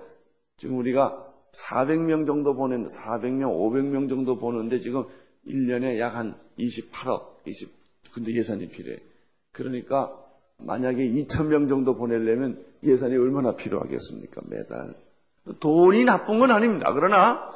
지금 0.57 0.77
우리가 0.77 1.28
400명 1.53 2.25
정도 2.25 2.55
보낸 2.55 2.85
400명, 2.85 3.51
500명 3.51 4.09
정도 4.09 4.37
보는데 4.37 4.79
지금 4.79 5.05
1년에 5.47 5.97
약 5.99 6.15
한 6.15 6.35
28억, 6.57 7.45
20 7.45 7.79
근데 8.13 8.33
예산이 8.33 8.67
필요해. 8.69 8.99
그러니까 9.51 10.11
만약에 10.57 10.97
2,000명 11.09 11.69
정도 11.69 11.95
보내려면 11.95 12.63
예산이 12.83 13.15
얼마나 13.15 13.55
필요하겠습니까? 13.55 14.41
매달. 14.47 14.95
돈이 15.59 16.05
나쁜 16.05 16.39
건 16.39 16.51
아닙니다. 16.51 16.91
그러나 16.93 17.49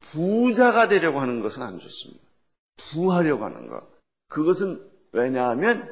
부자가 0.00 0.88
되려고 0.88 1.20
하는 1.20 1.40
것은 1.40 1.62
안 1.62 1.78
좋습니다. 1.78 2.24
부하려고 2.76 3.44
하는 3.44 3.68
것. 3.68 3.82
그것은 4.28 4.80
왜냐하면 5.12 5.88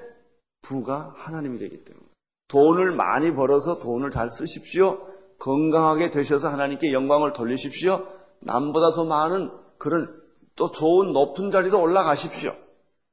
부가 0.62 1.12
하나님이 1.17 1.59
되기 1.59 1.85
때문에. 1.85 2.07
돈을 2.49 2.95
많이 2.95 3.35
벌어서 3.35 3.79
돈을 3.79 4.11
잘 4.11 4.29
쓰십시오. 4.29 5.07
건강하게 5.38 6.11
되셔서 6.11 6.49
하나님께 6.49 6.93
영광을 6.93 7.33
돌리십시오. 7.33 8.07
남보다 8.40 8.93
더 8.93 9.05
많은 9.05 9.50
그런 9.78 10.21
또 10.57 10.71
좋은 10.71 11.12
높은 11.12 11.50
자리도 11.50 11.81
올라가십시오. 11.81 12.55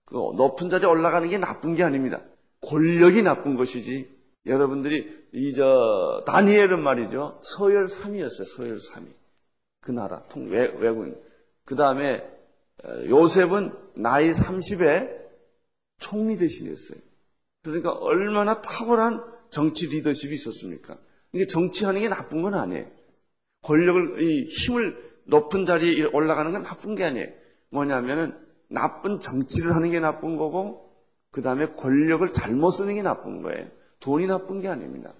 그 0.05 0.15
높은 0.15 0.69
자리에 0.69 0.87
올라가는 0.87 1.27
게 1.27 1.37
나쁜 1.37 1.75
게 1.75 1.83
아닙니다. 1.83 2.21
권력이 2.61 3.21
나쁜 3.23 3.55
것이지. 3.55 4.09
여러분들이 4.45 5.23
이 5.33 5.53
저 5.53 6.23
다니엘은 6.25 6.81
말이죠. 6.81 7.39
서열 7.41 7.85
3위였어요. 7.85 8.45
서열 8.45 8.77
3위. 8.77 9.07
그 9.81 9.91
나라 9.91 10.23
통 10.29 10.49
외, 10.49 10.67
외군. 10.77 11.19
그 11.65 11.75
다음에 11.75 12.23
요셉은 13.07 13.73
나이 13.95 14.31
30에 14.31 15.23
총리 15.97 16.37
대신했어요. 16.37 16.99
그러니까 17.63 17.91
얼마나 17.91 18.61
탁월한 18.61 19.23
정치 19.49 19.87
리더십이 19.87 20.33
있었습니까? 20.35 20.97
이게 21.33 21.47
정치하는 21.47 21.99
게 21.99 22.09
나쁜 22.09 22.41
건 22.41 22.53
아니에요. 22.53 22.85
권력을, 23.63 24.21
이 24.21 24.45
힘을 24.45 25.13
높은 25.25 25.65
자리에 25.65 26.05
올라가는 26.13 26.51
건 26.51 26.63
나쁜 26.63 26.95
게 26.95 27.03
아니에요. 27.03 27.27
뭐냐면은 27.69 28.37
나쁜 28.69 29.19
정치를 29.19 29.75
하는 29.75 29.91
게 29.91 29.99
나쁜 29.99 30.37
거고, 30.37 30.93
그 31.31 31.41
다음에 31.41 31.67
권력을 31.75 32.31
잘못 32.33 32.71
쓰는 32.71 32.95
게 32.95 33.01
나쁜 33.01 33.41
거예요. 33.41 33.67
돈이 33.99 34.27
나쁜 34.27 34.61
게 34.61 34.67
아닙니다. 34.67 35.13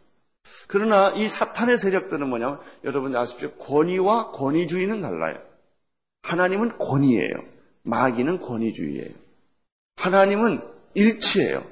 그러나 0.67 1.11
이 1.15 1.27
사탄의 1.27 1.77
세력들은 1.77 2.29
뭐냐면, 2.29 2.59
여러분 2.83 3.15
아십시오. 3.15 3.51
권위와 3.53 4.31
권위주의는 4.31 5.01
달라요. 5.01 5.39
하나님은 6.21 6.77
권위예요. 6.77 7.33
마귀는 7.83 8.39
권위주의예요. 8.39 9.09
하나님은 9.95 10.61
일치예요. 10.93 11.63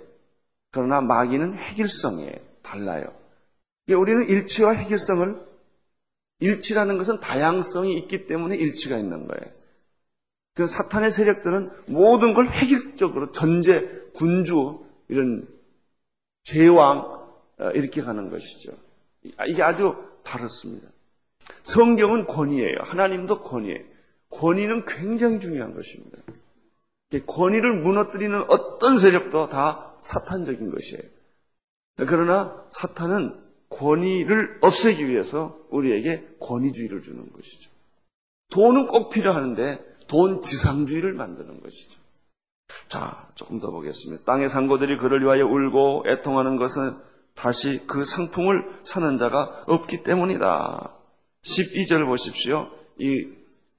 그러나 0.72 1.02
마귀는 1.02 1.58
획일성이에요. 1.58 2.36
달라요. 2.64 3.21
우리는 3.96 4.30
일치와 4.30 4.76
획일성을 4.76 5.52
일치라는 6.40 6.98
것은 6.98 7.20
다양성이 7.20 7.96
있기 7.96 8.26
때문에 8.26 8.56
일치가 8.56 8.98
있는 8.98 9.28
거예요. 9.28 9.54
그 10.54 10.68
사탄의 10.68 11.12
세력들은 11.12 11.72
모든 11.88 12.34
걸 12.34 12.50
획일적으로 12.50 13.32
전제, 13.32 14.10
군주, 14.14 14.84
이런 15.08 15.48
제왕 16.44 17.22
어, 17.60 17.70
이렇게 17.72 18.02
가는 18.02 18.30
것이죠. 18.30 18.74
이게 19.48 19.62
아주 19.62 19.96
다릅니다. 20.24 20.88
성경은 21.64 22.26
권위예요. 22.26 22.80
하나님도 22.82 23.42
권위예요. 23.42 23.84
권위는 24.30 24.86
굉장히 24.86 25.40
중요한 25.40 25.74
것입니다. 25.74 26.18
권위를 27.28 27.82
무너뜨리는 27.82 28.46
어떤 28.48 28.98
세력도 28.98 29.48
다 29.50 29.94
사탄적인 30.02 30.72
것이에요. 30.72 31.04
그러나 31.98 32.66
사탄은 32.72 33.51
권위를 33.72 34.60
없애기 34.62 35.08
위해서 35.08 35.58
우리에게 35.70 36.28
권위주의를 36.40 37.02
주는 37.02 37.32
것이죠. 37.32 37.72
돈은 38.52 38.88
꼭 38.88 39.10
필요하는데 39.10 39.80
돈 40.08 40.42
지상주의를 40.42 41.14
만드는 41.14 41.62
것이죠. 41.62 42.00
자, 42.88 43.30
조금 43.36 43.60
더 43.60 43.72
보겠습니다. 43.72 44.24
땅의 44.26 44.50
상고들이 44.50 44.98
그를 44.98 45.22
위하여 45.22 45.46
울고 45.46 46.04
애통하는 46.08 46.58
것은 46.58 46.98
다시 47.34 47.82
그 47.88 48.04
상품을 48.04 48.82
사는 48.84 49.18
자가 49.18 49.64
없기 49.68 50.04
때문이다. 50.04 50.92
12절 51.44 52.06
보십시오. 52.06 52.70
이, 53.00 53.28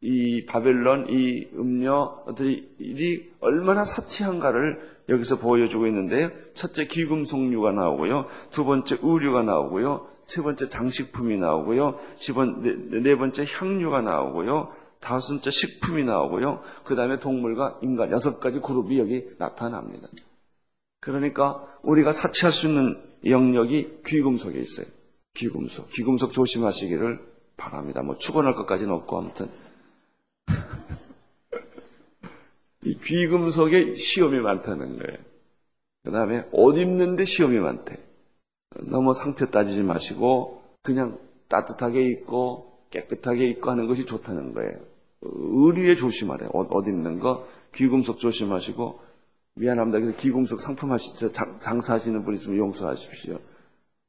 이 0.00 0.46
바벨론, 0.46 1.06
이 1.10 1.48
음료들이 1.54 3.32
얼마나 3.40 3.84
사치한가를 3.84 4.91
여기서 5.08 5.38
보여주고 5.38 5.86
있는데요. 5.86 6.30
첫째 6.54 6.86
귀금속류가 6.86 7.72
나오고요. 7.72 8.26
두 8.50 8.64
번째 8.64 8.98
의류가 9.02 9.42
나오고요. 9.42 10.06
세 10.26 10.40
번째 10.42 10.68
장식품이 10.68 11.38
나오고요. 11.38 11.98
네, 12.62 13.00
네 13.00 13.16
번째 13.16 13.44
향유가 13.46 14.00
나오고요. 14.00 14.72
다섯째 15.00 15.50
식품이 15.50 16.04
나오고요. 16.04 16.62
그 16.84 16.94
다음에 16.94 17.18
동물과 17.18 17.80
인간 17.82 18.12
여섯 18.12 18.38
가지 18.38 18.60
그룹이 18.60 18.98
여기 18.98 19.26
나타납니다. 19.38 20.08
그러니까 21.00 21.66
우리가 21.82 22.12
사치할 22.12 22.52
수 22.52 22.68
있는 22.68 22.96
영역이 23.24 24.02
귀금속에 24.06 24.58
있어요. 24.60 24.86
귀금속. 25.34 25.90
귀금속 25.90 26.32
조심하시기를 26.32 27.18
바랍니다. 27.56 28.02
뭐 28.02 28.16
축원할 28.16 28.54
것까지는 28.54 28.92
없고 28.92 29.18
아무튼 29.18 29.48
이 32.92 32.98
귀금속에 33.02 33.94
시험이 33.94 34.40
많다는 34.40 34.98
거예요. 34.98 35.18
그 36.04 36.10
다음에 36.10 36.44
옷 36.52 36.76
입는데 36.76 37.24
시험이 37.24 37.58
많대. 37.58 37.96
너무 38.90 39.14
상태 39.14 39.50
따지지 39.50 39.82
마시고 39.82 40.62
그냥 40.82 41.18
따뜻하게 41.48 42.02
입고 42.10 42.86
깨끗하게 42.90 43.48
입고 43.48 43.70
하는 43.70 43.86
것이 43.86 44.04
좋다는 44.04 44.52
거예요. 44.52 44.72
의리에 45.22 45.94
조심하래. 45.94 46.48
옷, 46.52 46.68
옷 46.70 46.86
입는 46.86 47.18
거, 47.18 47.46
귀금속 47.74 48.18
조심하시고 48.18 49.00
미안합니다. 49.54 50.16
귀금속 50.18 50.60
상품 50.60 50.92
하시죠. 50.92 51.32
장사하시는 51.32 52.22
분 52.24 52.34
있으면 52.34 52.58
용서하십시오. 52.58 53.38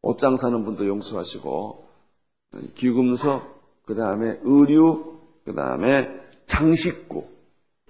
옷 0.02 0.18
장사하는 0.18 0.66
분도 0.66 0.86
용서하시고 0.88 1.88
귀금속, 2.76 3.42
그 3.86 3.96
다음에 3.96 4.40
의류, 4.44 5.20
그 5.46 5.54
다음에 5.54 6.08
장식구, 6.48 7.33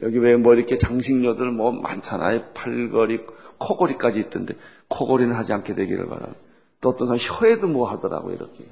여기 0.02 0.18
왜 0.18 0.36
뭐 0.38 0.54
이렇게 0.56 0.78
장식료들 0.78 1.52
뭐 1.52 1.72
많잖아요. 1.72 2.54
팔걸이, 2.54 3.26
코걸이까지 3.60 4.20
있던데 4.22 4.56
코걸이는 4.90 5.36
하지 5.36 5.54
않게 5.54 5.76
되기를 5.76 6.08
바랍니다. 6.08 6.40
또 6.82 6.90
어떤 6.90 7.08
사람 7.08 7.20
혀에도 7.22 7.68
뭐 7.68 7.90
하더라고 7.92 8.32
이렇게. 8.32 8.66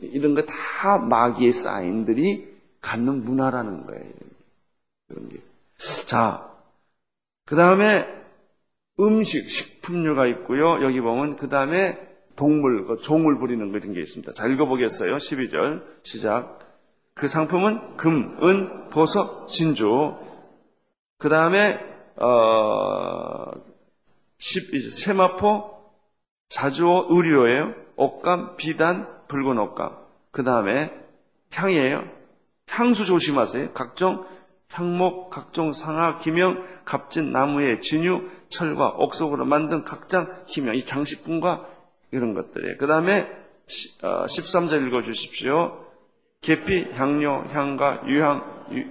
이런 0.00 0.34
거 0.34 0.42
다 0.46 0.98
마귀의 0.98 1.52
사인들이 1.52 2.52
갖는 2.80 3.24
문화라는 3.24 3.86
거예요. 3.86 4.12
그런 5.08 5.28
게. 5.28 5.38
자, 6.06 6.48
그 7.46 7.56
다음에 7.56 8.06
음식, 9.00 9.48
식품류가 9.48 10.26
있고요. 10.28 10.82
여기 10.84 11.00
보면 11.00 11.36
그 11.36 11.48
다음에 11.48 11.98
동물, 12.36 12.86
그 12.86 12.96
종을 12.98 13.38
부리는 13.38 13.70
거 13.72 13.78
이런 13.78 13.92
게 13.94 14.00
있습니다. 14.00 14.32
자, 14.32 14.46
읽어보겠어요. 14.46 15.16
12절 15.16 15.82
시작. 16.02 16.58
그 17.14 17.28
상품은 17.28 17.96
금, 17.96 18.36
은, 18.42 18.88
보석, 18.90 19.48
진주. 19.48 20.14
그 21.18 21.28
다음에 21.28 21.78
어, 22.16 23.50
10, 24.38 24.90
세마포, 24.90 25.70
자주오, 26.48 27.06
의류예요. 27.08 27.74
옷감, 27.96 28.56
비단, 28.56 29.08
붉은 29.28 29.58
옷감. 29.58 29.96
그 30.30 30.44
다음에 30.44 30.92
향이에요. 31.52 32.04
향수 32.68 33.04
조심하세요. 33.04 33.72
각종 33.72 34.24
향목, 34.70 35.30
각종 35.30 35.72
상하, 35.72 36.18
기명, 36.18 36.64
값진 36.84 37.30
나무의 37.30 37.80
진유, 37.80 38.28
철과 38.48 38.88
옥석으로 38.96 39.44
만든 39.44 39.84
각장 39.84 40.44
기명, 40.46 40.74
이 40.74 40.84
장식품과 40.84 41.66
이런 42.10 42.34
것들이에요. 42.34 42.76
그 42.78 42.86
다음에 42.86 43.30
13절 43.66 44.72
어, 44.72 44.86
읽어주십시오. 44.86 45.81
계피, 46.42 46.90
향료, 46.92 47.44
향가, 47.52 48.02
유향, 48.06 48.66
유, 48.72 48.84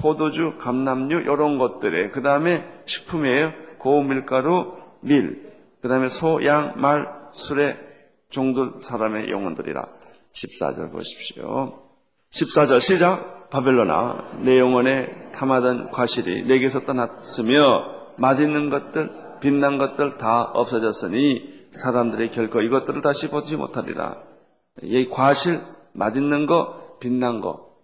포도주, 0.00 0.54
감남류 0.58 1.20
이런 1.20 1.58
것들에 1.58 2.10
그 2.10 2.22
다음에 2.22 2.64
식품이에요. 2.86 3.52
고운 3.78 4.08
밀가루, 4.08 4.76
밀. 5.00 5.52
그 5.82 5.88
다음에 5.88 6.08
소, 6.08 6.44
양, 6.46 6.74
말, 6.76 7.06
술에 7.32 7.76
종들 8.30 8.80
사람의 8.80 9.30
영혼들이라. 9.30 9.84
14절 10.32 10.92
보십시오. 10.92 11.82
14절 12.30 12.80
시작. 12.80 13.50
바벨로나 13.50 14.40
내 14.42 14.58
영혼에 14.58 15.30
탐하던 15.32 15.90
과실이 15.90 16.44
내게서 16.44 16.84
떠났으며 16.84 18.12
맛있는 18.18 18.68
것들, 18.68 19.10
빛난 19.40 19.78
것들 19.78 20.18
다 20.18 20.42
없어졌으니 20.52 21.68
사람들이 21.70 22.30
결코 22.30 22.60
이것들을 22.60 23.00
다시 23.00 23.28
보지 23.28 23.56
못하리라. 23.56 24.16
이 24.82 25.08
과실, 25.08 25.60
맛있는 25.92 26.46
거, 26.46 26.98
빛난 27.00 27.40
거. 27.40 27.76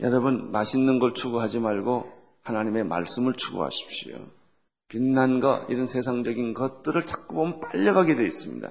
여러분, 0.00 0.50
맛있는 0.50 0.98
걸 0.98 1.14
추구하지 1.14 1.60
말고 1.60 2.10
하나님의 2.42 2.84
말씀을 2.84 3.34
추구하십시오. 3.34 4.18
빛난 4.88 5.40
거, 5.40 5.66
이런 5.68 5.86
세상적인 5.86 6.54
것들을 6.54 7.06
자꾸 7.06 7.36
보면 7.36 7.60
빨려가게 7.60 8.14
되어 8.14 8.26
있습니다. 8.26 8.70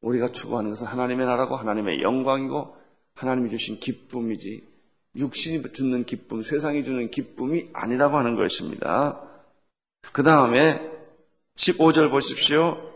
우리가 0.00 0.32
추구하는 0.32 0.70
것은 0.70 0.86
하나님의 0.86 1.26
나라고 1.26 1.56
하나님의 1.56 2.02
영광이고 2.02 2.76
하나님이 3.14 3.50
주신 3.50 3.80
기쁨이지 3.80 4.66
육신이 5.16 5.72
주는 5.72 6.04
기쁨, 6.04 6.42
세상이 6.42 6.84
주는 6.84 7.10
기쁨이 7.10 7.70
아니라고 7.72 8.18
하는 8.18 8.36
것입니다. 8.36 9.20
그 10.12 10.22
다음에 10.22 10.80
15절 11.56 12.10
보십시오. 12.10 12.95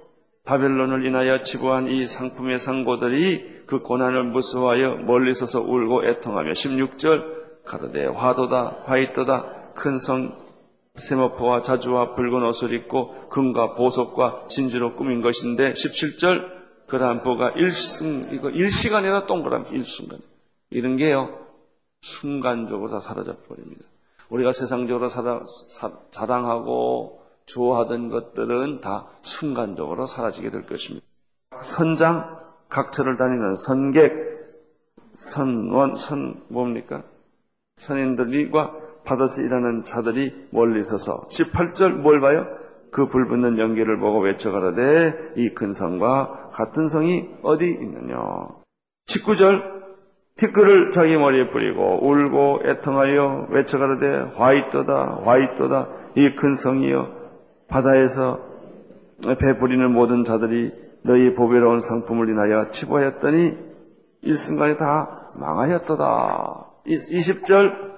바벨론을 0.51 1.07
인하여 1.07 1.43
치부한 1.43 1.87
이 1.93 2.05
상품의 2.05 2.59
상고들이 2.59 3.67
그 3.67 3.83
고난을 3.83 4.25
무서워하여 4.25 4.97
멀리 4.97 5.33
서서 5.33 5.61
울고 5.61 6.05
애통하며 6.09 6.51
16절 6.51 7.65
가로되 7.65 8.07
화도다 8.07 8.83
화이도다 8.85 9.75
큰성 9.75 10.35
세모포와 10.97 11.63
자주와 11.63 12.17
붉은 12.17 12.43
옷을 12.43 12.75
입고 12.75 13.29
금과 13.29 13.75
보석과 13.75 14.47
진주로 14.49 14.97
꾸민 14.97 15.23
것인데 15.23 15.73
17절 15.73 16.51
그러한 16.89 17.23
부가 17.23 17.51
일승 17.51 18.23
이거 18.33 18.51
일시간이나 18.51 19.27
동그라미 19.27 19.67
일순간 19.71 20.19
이런 20.71 20.97
게요 20.97 21.47
순간적으로 22.01 22.91
다 22.91 22.99
사라져 22.99 23.37
버립니다. 23.47 23.85
우리가 24.31 24.53
세상적으로 24.53 25.09
사다, 25.09 25.43
사, 25.69 25.93
자랑하고 26.11 27.20
좋아하던 27.55 28.09
것들은 28.09 28.81
다 28.81 29.07
순간적으로 29.23 30.07
사라지게 30.07 30.51
될 30.51 30.67
것입니다. 30.67 31.07
선장 31.63 32.39
각처를 32.69 33.17
다니는 33.17 33.55
선객 33.55 34.13
선원 35.15 35.97
선 35.97 36.41
뭡니까 36.49 37.03
선인들과 37.77 38.73
받아서 39.05 39.43
일하는 39.43 39.85
자들이 39.85 40.49
멀리 40.53 40.85
서서 40.85 41.27
18절 41.31 42.01
뭘 42.01 42.21
봐요? 42.21 42.47
그 42.93 43.07
불붙는 43.09 43.59
연기를 43.59 43.99
보고 43.99 44.21
외쳐가라되 44.21 45.35
이 45.37 45.55
큰 45.55 45.73
성과 45.73 46.49
같은 46.53 46.89
성이 46.89 47.29
어디 47.43 47.65
있느냐 47.67 48.17
19절 49.09 49.81
티끌을 50.37 50.91
자기 50.93 51.17
머리에 51.17 51.51
뿌리고 51.51 52.05
울고 52.07 52.61
애통하여 52.65 53.49
외쳐가라되 53.51 54.37
화이떠다 54.37 55.21
화이떠다 55.25 55.89
이 56.17 56.35
큰 56.35 56.55
성이여 56.55 57.20
바다에서 57.71 58.39
배 59.39 59.59
부리는 59.59 59.93
모든 59.93 60.25
자들이 60.25 60.73
너희 61.03 61.35
보배로운 61.35 61.81
상품을 61.81 62.29
인하여 62.29 62.71
치부하였더니 62.71 63.57
일순간에 64.23 64.77
다 64.77 65.33
망하였도다. 65.37 66.67
20절. 66.87 67.91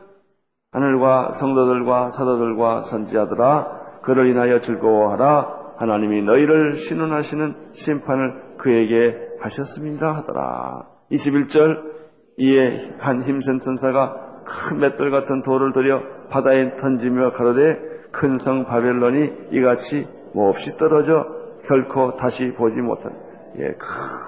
하늘과 0.73 1.33
성도들과 1.33 2.11
사도들과 2.11 2.81
선지자들아 2.83 4.01
그를 4.03 4.29
인하여 4.29 4.61
즐거워하라. 4.61 5.75
하나님이 5.79 6.23
너희를 6.23 6.77
신원하시는 6.77 7.55
심판을 7.75 8.57
그에게 8.59 9.17
하셨습니다 9.41 10.15
하더라. 10.17 10.87
21절. 11.11 11.93
이에 12.39 12.95
한 12.99 13.23
힘센 13.23 13.59
천사가 13.59 14.43
큰 14.45 14.79
맷돌 14.79 15.11
같은 15.11 15.43
돌을 15.43 15.73
들여 15.73 16.03
바다에 16.31 16.77
던지며 16.77 17.31
가로되 17.31 17.92
큰 18.13 18.39
성 18.39 18.65
바벨론이 18.65 19.49
이같이 19.53 20.07
몹시 20.35 20.77
떨어져 20.79 21.25
결코 21.69 22.17
다시 22.17 22.53
보지 22.57 22.81
못한 22.81 23.13
예, 23.59 23.75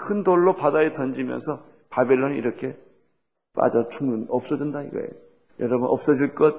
큰 0.09 0.23
돌로 0.23 0.55
바다에 0.55 0.92
던지면서 0.92 1.62
바벨론이 1.90 2.37
이렇게 2.38 2.77
빠져 3.55 3.88
죽는 3.90 4.27
없어진다 4.29 4.83
이거예요. 4.83 5.09
여러분 5.61 5.88
없어질 5.88 6.35
것 6.35 6.55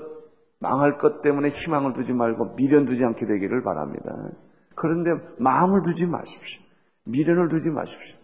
망할 0.60 0.98
것 0.98 1.22
때문에 1.22 1.50
희망을 1.50 1.94
두지 1.94 2.14
말고 2.14 2.56
미련 2.56 2.86
두지 2.86 3.04
않게 3.04 3.26
되기를 3.26 3.62
바랍니다. 3.64 4.06
그런데 4.76 5.12
마음을 5.38 5.82
두지 5.84 6.08
마십시오. 6.08 6.62
미련을 7.06 7.50
두지 7.50 7.72
마십시오. 7.72 8.18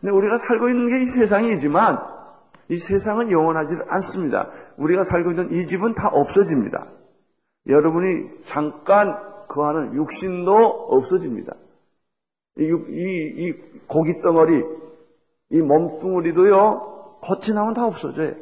근데 0.00 0.12
우리가 0.12 0.36
살고 0.38 0.68
있는 0.68 0.88
게 0.88 1.02
이 1.02 1.06
세상이지만 1.20 1.98
이 2.68 2.76
세상은 2.78 3.30
영원하지 3.30 3.74
않습니다. 3.88 4.46
우리가 4.78 5.04
살고 5.04 5.30
있는 5.30 5.52
이 5.52 5.66
집은 5.66 5.94
다 5.94 6.08
없어집니다. 6.10 6.84
여러분이 7.68 8.44
잠깐 8.46 9.14
거하는 9.48 9.94
육신도 9.94 10.52
없어집니다. 10.90 11.54
이, 12.58 12.62
이, 12.62 13.46
이 13.48 13.52
고기 13.86 14.20
덩어리, 14.22 14.62
이 15.50 15.60
몸뚱어리도요, 15.60 17.18
겉이 17.22 17.54
나면 17.54 17.74
다 17.74 17.86
없어져요. 17.86 18.34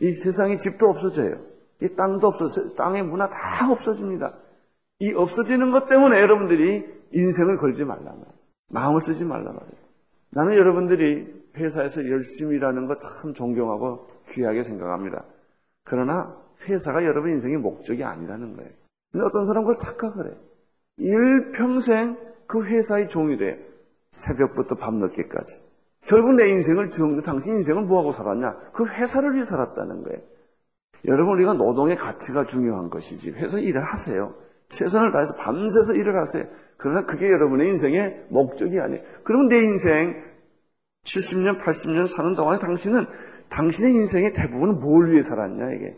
이 0.00 0.12
세상의 0.12 0.58
집도 0.58 0.86
없어져요. 0.86 1.36
이 1.82 1.88
땅도 1.96 2.26
없어져요. 2.26 2.74
땅의 2.74 3.04
문화 3.04 3.28
다 3.28 3.70
없어집니다. 3.70 4.32
이 5.00 5.12
없어지는 5.12 5.72
것 5.72 5.88
때문에 5.88 6.16
여러분들이 6.20 6.84
인생을 7.12 7.56
걸지 7.58 7.84
말라 7.84 8.04
말이에요. 8.04 8.26
마음을 8.72 9.00
쓰지 9.00 9.24
말라 9.24 9.44
말이에요. 9.44 9.84
나는 10.30 10.56
여러분들이 10.56 11.44
회사에서 11.56 12.08
열심히 12.08 12.56
일하는 12.56 12.86
거 12.86 12.94
참 12.98 13.34
존경하고 13.34 14.06
귀하게 14.32 14.62
생각합니다. 14.64 15.24
그러나 15.84 16.36
회사가 16.68 17.04
여러분 17.04 17.30
인생의 17.32 17.58
목적이 17.58 18.04
아니라는 18.04 18.56
거예요. 18.56 18.70
근데 19.12 19.24
어떤 19.26 19.46
사람은 19.46 19.66
그걸 19.66 19.78
착각을 19.78 20.26
해요. 20.26 20.36
일평생 20.96 22.16
그 22.46 22.64
회사의 22.64 23.08
종이 23.08 23.36
돼. 23.36 23.58
새벽부터 24.10 24.76
밤늦게까지. 24.76 25.60
결국 26.06 26.34
내 26.34 26.48
인생을 26.48 26.90
정, 26.90 27.20
당신 27.22 27.54
인생을 27.56 27.82
뭐하고 27.82 28.12
살았냐? 28.12 28.72
그 28.74 28.86
회사를 28.86 29.34
위해 29.34 29.44
살았다는 29.44 30.02
거예요. 30.02 30.20
여러분, 31.06 31.34
우리가 31.34 31.54
노동의 31.54 31.96
가치가 31.96 32.44
중요한 32.44 32.90
것이지. 32.90 33.30
회사 33.32 33.58
일을 33.58 33.82
하세요. 33.82 34.34
최선을 34.68 35.12
다해서 35.12 35.34
밤새서 35.38 35.94
일을 35.94 36.16
하세요. 36.16 36.44
그러나 36.76 37.06
그게 37.06 37.26
여러분의 37.30 37.68
인생의 37.70 38.26
목적이 38.30 38.80
아니에요. 38.80 39.02
그러면 39.24 39.48
내 39.48 39.56
인생 39.56 40.14
70년, 41.04 41.60
80년 41.60 42.06
사는 42.06 42.34
동안에 42.34 42.58
당신은 42.58 43.06
당신의 43.50 43.92
인생의 43.92 44.32
대부분은 44.34 44.80
뭘 44.80 45.10
위해 45.10 45.22
살았냐, 45.22 45.72
이게. 45.72 45.94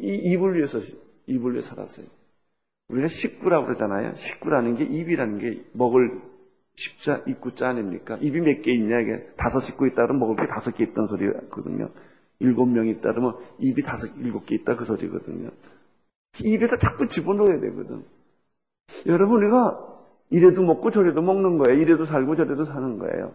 이 0.00 0.32
입을 0.32 0.56
위해서, 0.56 0.78
입을 1.26 1.52
위해 1.52 1.62
살았어요. 1.62 2.06
우리가 2.88 3.08
식구라고 3.08 3.66
그러잖아요. 3.66 4.14
식구라는 4.16 4.76
게 4.76 4.84
입이라는 4.84 5.38
게 5.38 5.62
먹을 5.74 6.10
십자, 6.76 7.22
입구자 7.26 7.68
아닙니까? 7.68 8.16
입이 8.20 8.40
몇 8.40 8.62
개 8.62 8.72
있냐, 8.72 9.00
이게. 9.00 9.26
다섯 9.36 9.60
식구 9.60 9.86
있다 9.86 10.06
그러면 10.06 10.20
먹을 10.20 10.36
게 10.36 10.46
다섯 10.52 10.70
개 10.72 10.84
있다는 10.84 11.06
소리거든요. 11.08 11.88
일곱 12.40 12.66
명 12.66 12.88
있다 12.88 13.12
그러면 13.12 13.34
입이 13.58 13.82
다섯, 13.82 14.06
일곱 14.18 14.46
개 14.46 14.54
있다 14.56 14.76
그 14.76 14.84
소리거든요. 14.84 15.50
입에다 16.42 16.76
자꾸 16.78 17.06
집어넣어야 17.06 17.60
되거든. 17.60 18.02
여러분, 19.06 19.42
우리가 19.42 19.86
이래도 20.30 20.62
먹고 20.62 20.90
저래도 20.90 21.20
먹는 21.22 21.58
거예요. 21.58 21.78
이래도 21.80 22.04
살고 22.06 22.36
저래도 22.36 22.64
사는 22.64 22.98
거예요. 22.98 23.34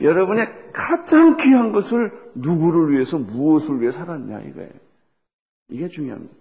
여러분의 0.00 0.46
가장 0.72 1.36
귀한 1.38 1.72
것을 1.72 2.12
누구를 2.34 2.92
위해서 2.92 3.16
무엇을 3.16 3.80
위해 3.80 3.90
살았냐 3.90 4.40
이거예요. 4.40 4.85
이게 5.68 5.88
중요합니다. 5.88 6.34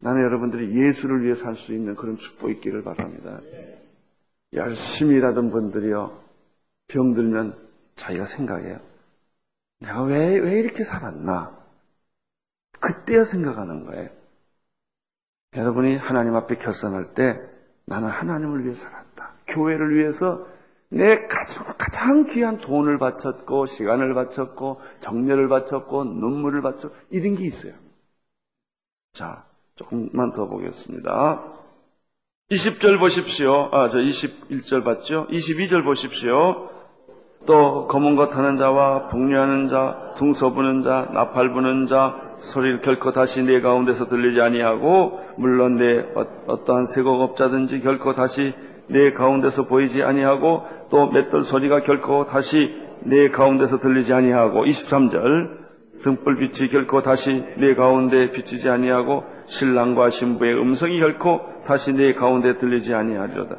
나는 0.00 0.22
여러분들이 0.22 0.74
예수를 0.76 1.24
위해 1.24 1.34
살 1.34 1.54
수 1.54 1.72
있는 1.72 1.94
그런 1.94 2.16
축복 2.16 2.50
있기를 2.50 2.82
바랍니다. 2.82 3.40
열심히 4.52 5.16
일하던 5.16 5.50
분들이요. 5.50 6.10
병들면 6.88 7.52
자기가 7.96 8.24
생각해요. 8.26 8.78
내가 9.80 10.02
왜, 10.04 10.38
왜 10.38 10.60
이렇게 10.60 10.84
살았나? 10.84 11.50
그때야 12.80 13.24
생각하는 13.24 13.86
거예요. 13.86 14.08
여러분이 15.54 15.96
하나님 15.96 16.34
앞에 16.36 16.56
결산할 16.56 17.14
때 17.14 17.34
나는 17.86 18.08
하나님을 18.08 18.64
위해 18.64 18.74
살았다. 18.74 19.34
교회를 19.48 19.96
위해서 19.96 20.46
내 20.88 21.26
가장, 21.26 21.74
가장 21.78 22.26
귀한 22.32 22.58
돈을 22.58 22.98
바쳤고, 22.98 23.66
시간을 23.66 24.14
바쳤고, 24.14 24.80
정열을 25.00 25.48
바쳤고, 25.48 26.04
눈물을 26.04 26.62
바쳤고, 26.62 26.94
이런 27.10 27.36
게 27.36 27.46
있어요. 27.46 27.72
자, 29.16 29.44
조금만 29.76 30.32
더 30.34 30.46
보겠습니다. 30.46 31.42
20절 32.50 32.98
보십시오. 32.98 33.70
아, 33.72 33.88
저 33.88 33.96
21절 33.96 34.84
봤죠? 34.84 35.26
22절 35.30 35.84
보십시오. 35.84 36.68
또 37.46 37.86
검은 37.86 38.16
것 38.16 38.36
하는 38.36 38.58
자와 38.58 39.08
북류하는 39.08 39.68
자, 39.68 40.12
둥서 40.18 40.52
부는 40.52 40.82
자, 40.82 41.08
나팔 41.14 41.54
부는 41.54 41.86
자, 41.86 42.14
소리를 42.52 42.82
결코 42.82 43.10
다시 43.12 43.40
내 43.42 43.62
가운데서 43.62 44.04
들리지 44.06 44.42
아니하고 44.42 45.18
물론 45.38 45.76
내 45.76 46.00
어, 46.14 46.26
어떠한 46.48 46.84
세곡업자든지 46.84 47.80
결코 47.80 48.12
다시 48.12 48.52
내 48.88 49.12
가운데서 49.12 49.64
보이지 49.64 50.02
아니하고 50.02 50.62
또 50.90 51.06
맷돌 51.06 51.44
소리가 51.44 51.80
결코 51.80 52.26
다시 52.26 52.76
내 53.04 53.30
가운데서 53.30 53.78
들리지 53.78 54.12
아니하고 54.12 54.66
23절 54.66 55.65
등불빛이 56.02 56.68
결코 56.70 57.02
다시 57.02 57.44
내 57.58 57.74
가운데 57.74 58.30
비치지 58.30 58.68
아니하고 58.68 59.24
신랑과 59.46 60.10
신부의 60.10 60.60
음성이 60.60 60.98
결코 60.98 61.40
다시 61.66 61.92
내 61.92 62.14
가운데 62.14 62.58
들리지 62.58 62.94
아니하리로다. 62.94 63.56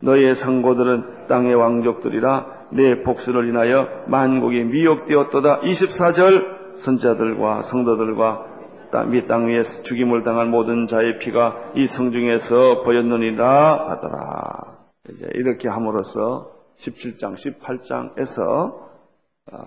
너의 0.00 0.36
상고들은 0.36 1.26
땅의 1.28 1.54
왕족들이라 1.54 2.58
내 2.72 3.02
복수를 3.02 3.48
인하여 3.48 3.88
만국이 4.06 4.62
미혹되었도다. 4.64 5.60
24절 5.60 6.78
선자들과 6.78 7.62
성도들과 7.62 8.46
땅 8.90 9.10
위에 9.48 9.62
죽임을 9.62 10.24
당한 10.24 10.50
모든 10.50 10.86
자의 10.86 11.18
피가 11.18 11.72
이 11.74 11.86
성중에서 11.86 12.82
보였느니라 12.84 13.90
하더라. 13.90 14.78
이제 15.10 15.28
이렇게 15.34 15.68
함으로써 15.68 16.50
17장, 16.78 17.34
18장에서 17.34 18.88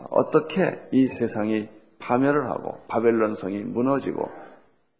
어떻게 0.09 0.79
이 0.91 1.05
세상이 1.05 1.67
파멸을 2.01 2.49
하고 2.49 2.79
바벨론 2.87 3.35
성이 3.35 3.59
무너지고 3.59 4.29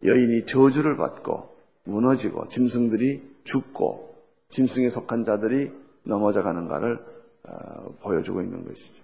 여인이 0.04 0.46
저주를 0.46 0.96
받고 0.96 1.54
무너지고 1.84 2.48
짐승들이 2.48 3.22
죽고 3.44 4.14
짐승에 4.50 4.88
속한 4.90 5.24
자들이 5.24 5.70
넘어져 6.04 6.42
가는가를 6.42 6.98
어, 7.48 7.94
보여주고 8.02 8.40
있는 8.40 8.64
것이죠. 8.66 9.02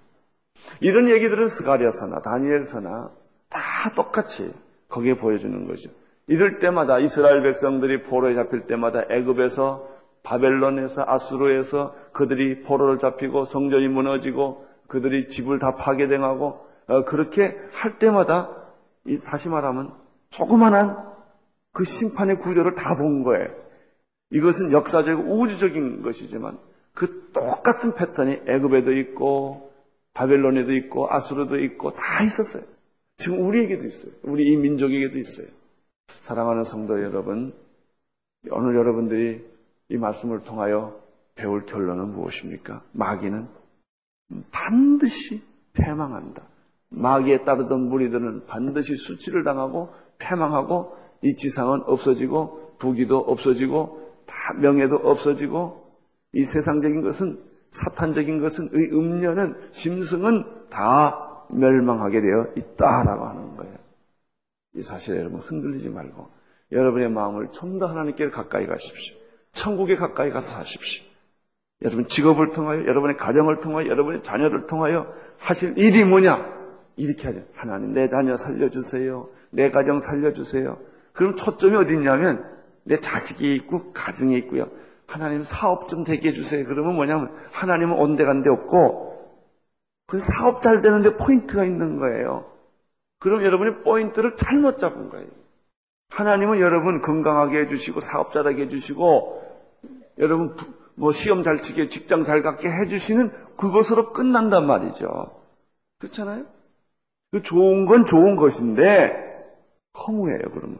이런 0.81 1.09
얘기들은 1.09 1.49
스가리아서나 1.49 2.21
다니엘서나 2.21 3.11
다 3.51 3.93
똑같이 3.95 4.53
거기에 4.89 5.15
보여주는 5.15 5.67
거죠. 5.67 5.91
이럴 6.27 6.59
때마다 6.59 6.99
이스라엘 6.99 7.43
백성들이 7.43 8.03
포로에 8.03 8.35
잡힐 8.35 8.67
때마다 8.67 9.03
애굽에서 9.11 9.89
바벨론에서 10.23 11.05
아수르에서 11.07 11.95
그들이 12.13 12.61
포로를 12.63 12.99
잡히고 12.99 13.47
성전이 13.47 13.89
무너지고 13.89 14.67
그들이 14.89 15.29
집을 15.29 15.59
다 15.59 15.75
파괴당하고 15.75 16.47
어, 16.47 16.68
그렇게 17.07 17.57
할 17.73 17.99
때마다 17.99 18.49
다시 19.31 19.49
말하면 19.49 19.93
조그만한 20.31 20.97
그 21.73 21.85
심판의 21.85 22.37
구조를 22.39 22.75
다 22.75 22.95
본 22.99 23.23
거예요. 23.23 23.47
이것은 24.31 24.73
역사적 24.73 25.31
우주적인 25.31 26.03
것이지만 26.03 26.59
그 26.95 27.31
똑같은 27.33 27.95
패턴이 27.95 28.43
애굽에도 28.47 28.93
있고 28.93 29.73
바벨론에도 30.15 30.73
있고 30.75 31.09
아수르도 31.11 31.59
있고 31.61 31.93
다 31.93 32.25
있었어요. 32.25 32.65
지금 33.17 33.47
우리에게도 33.47 33.87
있어요. 33.87 34.13
우리 34.25 34.53
이 34.53 34.57
민족에게도 34.57 35.19
있어요. 35.19 35.47
사랑하는 36.23 36.65
성도 36.65 37.03
여러분, 37.03 37.55
오늘 38.51 38.75
여러분들이 38.77 39.45
이 39.91 39.97
말씀을 39.97 40.43
통하여 40.43 41.01
배울 41.35 41.65
결론은 41.65 42.13
무엇입니까? 42.13 42.83
마귀는 42.93 43.49
반드시 44.51 45.43
패망한다. 45.73 46.43
마귀에 46.91 47.45
따르던 47.45 47.89
무리들은 47.89 48.47
반드시 48.47 48.95
수치를 48.97 49.45
당하고 49.45 49.91
패망하고 50.19 50.97
이 51.23 51.35
지상은 51.37 51.83
없어지고 51.87 52.77
부귀도 52.79 53.19
없어지고 53.19 54.09
다 54.27 54.35
명예도 54.61 54.97
없어지고 54.97 55.89
이 56.33 56.45
세상적인 56.45 57.03
것은 57.03 57.39
사탄적인 57.71 58.41
것은 58.41 58.69
의 58.73 58.91
음료는 58.93 59.55
심승은 59.73 60.69
다 60.71 61.45
멸망하게 61.51 62.21
되어 62.21 62.47
있다라고 62.57 63.25
하는 63.27 63.57
거예요. 63.57 63.75
이 64.75 64.83
사실에 64.83 65.19
여러분 65.19 65.41
흔들리지 65.41 65.89
말고 65.89 66.29
여러분의 66.73 67.11
마음을 67.11 67.49
좀 67.51 67.79
더 67.79 67.87
하나님께 67.87 68.29
가까이 68.31 68.67
가십시오. 68.67 69.17
천국에 69.53 69.97
가까이 69.97 70.31
가서 70.31 70.51
사십시오. 70.51 71.05
여러분 71.83 72.07
직업을 72.09 72.51
통하여 72.53 72.81
여러분의 72.81 73.17
가정을 73.17 73.61
통하여 73.61 73.87
여러분의 73.87 74.23
자녀를 74.23 74.67
통하여 74.67 75.13
하실 75.39 75.77
일이 75.79 76.05
뭐냐? 76.05 76.58
이렇게 76.99 77.29
하죠. 77.29 77.41
하나님 77.55 77.95
내 77.95 78.09
자녀 78.09 78.37
살려주세요. 78.37 79.29
내 79.51 79.71
가정 79.71 80.01
살려주세요. 80.01 80.77
그럼 81.13 81.37
초점이 81.37 81.77
어디 81.77 81.95
있냐면 81.95 82.45
내 82.85 82.99
자식이 83.01 83.55
있고 83.57 83.93
가정이 83.93 84.37
있고요. 84.39 84.67
하나님 85.07 85.43
사업 85.43 85.89
좀 85.89 86.05
되게 86.05 86.29
해주세요. 86.29 86.65
그러면 86.65 86.97
뭐냐면 86.97 87.31
하나님은 87.53 87.97
온데간데 87.97 88.51
없고 88.51 89.09
그 90.07 90.19
사업 90.19 90.61
잘 90.63 90.83
되는데 90.83 91.17
포인트가 91.17 91.65
있는 91.65 91.99
거예요. 91.99 92.45
그럼 93.21 93.45
여러분이 93.45 93.85
포인트를 93.85 94.37
잘못 94.37 94.79
잡은 94.79 95.09
거예요. 95.09 95.27
하나님은 96.11 96.59
여러분 96.61 97.01
건강하게 97.01 97.61
해주시고 97.61 98.01
사업 98.01 98.33
잘하게 98.33 98.63
해주시고 98.63 99.43
여러분 100.19 100.57
뭐 100.97 101.13
시험 101.13 101.43
잘 101.43 101.61
치게 101.61 101.89
직장 101.89 102.25
잘 102.25 102.43
갖게 102.43 102.69
해주시는 102.69 103.31
그것으로 103.57 104.13
끝난단 104.13 104.67
말이죠. 104.67 105.07
그렇잖아요? 105.99 106.58
그 107.31 107.43
좋은 107.43 107.87
건 107.87 108.05
좋은 108.07 108.37
것인데 108.37 109.29
허무해요 109.99 110.51
그러면. 110.53 110.79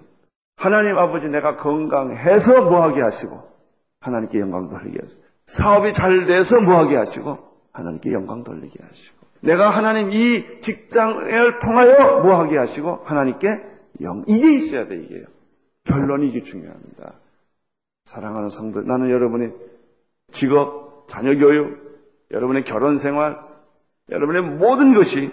하나님 0.57 0.99
아버지 0.99 1.29
내가 1.29 1.57
건강해서 1.57 2.63
뭐하게 2.63 3.03
하시고 3.03 3.43
하나님께 4.01 4.41
영광 4.41 4.69
돌리게 4.69 4.99
하시고 5.01 5.21
사업이 5.47 5.93
잘 5.93 6.27
돼서 6.27 6.61
뭐하게 6.61 6.97
하시고 6.97 7.39
하나님께 7.73 8.13
영광 8.13 8.43
돌리게 8.43 8.83
하시고 8.83 9.19
내가 9.41 9.71
하나님 9.71 10.11
이 10.11 10.61
직장을 10.61 11.59
통하여 11.61 12.23
뭐하게 12.23 12.59
하시고 12.59 13.01
하나님께 13.05 13.47
영 14.03 14.25
이게 14.27 14.57
있어야 14.57 14.87
돼 14.87 14.97
이게요. 14.97 15.25
결론이 15.85 16.29
이게 16.29 16.43
중요합니다. 16.43 17.15
사랑하는 18.05 18.51
성도 18.51 18.83
나는 18.83 19.11
여러분의 19.11 19.55
직업, 20.33 21.07
자녀 21.09 21.35
교육, 21.37 21.79
여러분의 22.31 22.65
결혼 22.65 22.99
생활, 22.99 23.37
여러분의 24.11 24.43
모든 24.43 24.95
것이 24.95 25.31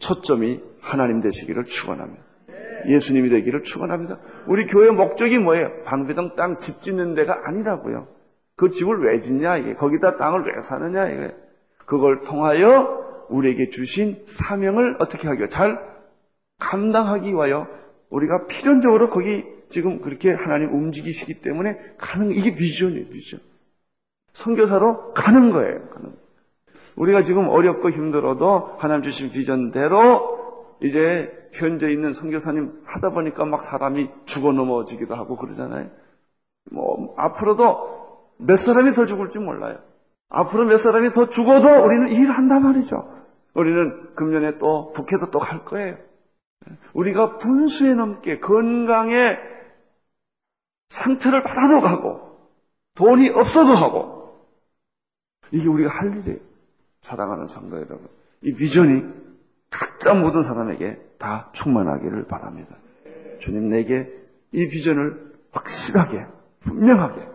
초점이 0.00 0.60
하나님 0.80 1.20
되시기를 1.20 1.64
축원합니다. 1.64 2.22
예수님이 2.88 3.28
되기를 3.30 3.62
축원합니다. 3.62 4.18
우리 4.48 4.66
교회 4.66 4.90
목적이 4.90 5.38
뭐예요? 5.38 5.82
방배동 5.84 6.34
땅 6.36 6.58
집 6.58 6.82
짓는 6.82 7.14
데가 7.14 7.42
아니라고요. 7.44 8.08
그 8.56 8.70
집을 8.70 9.00
왜 9.04 9.20
짓냐 9.20 9.58
이게 9.58 9.74
거기다 9.74 10.16
땅을 10.16 10.44
왜 10.44 10.60
사느냐 10.62 11.08
이게 11.08 11.34
그걸 11.86 12.20
통하여 12.20 13.26
우리에게 13.28 13.70
주신 13.70 14.24
사명을 14.26 14.96
어떻게 14.98 15.28
하기요? 15.28 15.48
잘 15.48 15.78
감당하기 16.58 17.30
위하여 17.30 17.66
우리가 18.10 18.46
필연적으로 18.46 19.10
거기 19.10 19.44
지금 19.70 20.00
그렇게 20.00 20.30
하나님 20.30 20.72
움직이시기 20.72 21.40
때문에 21.40 21.78
가는 21.96 22.30
이게 22.32 22.54
비전이에요, 22.54 23.08
비전. 23.08 23.40
선교사로 24.32 25.12
가는 25.14 25.50
거예요. 25.50 25.88
가는. 25.90 26.12
우리가 27.00 27.22
지금 27.22 27.48
어렵고 27.48 27.90
힘들어도 27.90 28.76
하나님 28.78 29.02
주신 29.02 29.30
비전대로 29.30 30.76
이제 30.82 31.30
현재 31.54 31.90
있는 31.90 32.12
선교사님 32.12 32.82
하다 32.84 33.14
보니까 33.14 33.46
막 33.46 33.62
사람이 33.62 34.10
죽어 34.26 34.52
넘어지기도 34.52 35.14
하고 35.14 35.36
그러잖아요. 35.36 35.88
뭐 36.70 37.14
앞으로도 37.16 38.34
몇 38.38 38.56
사람이 38.56 38.94
더 38.94 39.06
죽을지 39.06 39.38
몰라요. 39.38 39.78
앞으로 40.28 40.66
몇 40.66 40.76
사람이 40.76 41.08
더 41.10 41.28
죽어도 41.30 41.68
우리는 41.68 42.08
일을 42.08 42.36
한단 42.36 42.62
말이죠. 42.62 42.96
우리는 43.54 44.14
금년에 44.14 44.58
또 44.58 44.92
북해도 44.92 45.30
또 45.30 45.38
갈 45.38 45.64
거예요. 45.64 45.96
우리가 46.92 47.38
분수에 47.38 47.94
넘게 47.94 48.40
건강에 48.40 49.38
상처를 50.90 51.42
받아도 51.44 51.80
가고 51.80 52.20
돈이 52.96 53.30
없어도 53.30 53.70
하고 53.74 54.46
이게 55.50 55.66
우리가 55.66 55.90
할 55.90 56.18
일이에요. 56.18 56.49
사랑하는 57.00 57.46
성도 57.46 57.76
여러분. 57.76 58.08
이 58.42 58.54
비전이 58.54 59.04
각자 59.70 60.14
모든 60.14 60.42
사람에게 60.42 60.98
다 61.18 61.50
충만하기를 61.52 62.26
바랍니다. 62.26 62.76
주님 63.40 63.68
내게 63.68 64.08
이 64.52 64.68
비전을 64.68 65.32
확실하게, 65.52 66.26
분명하게 66.60 67.26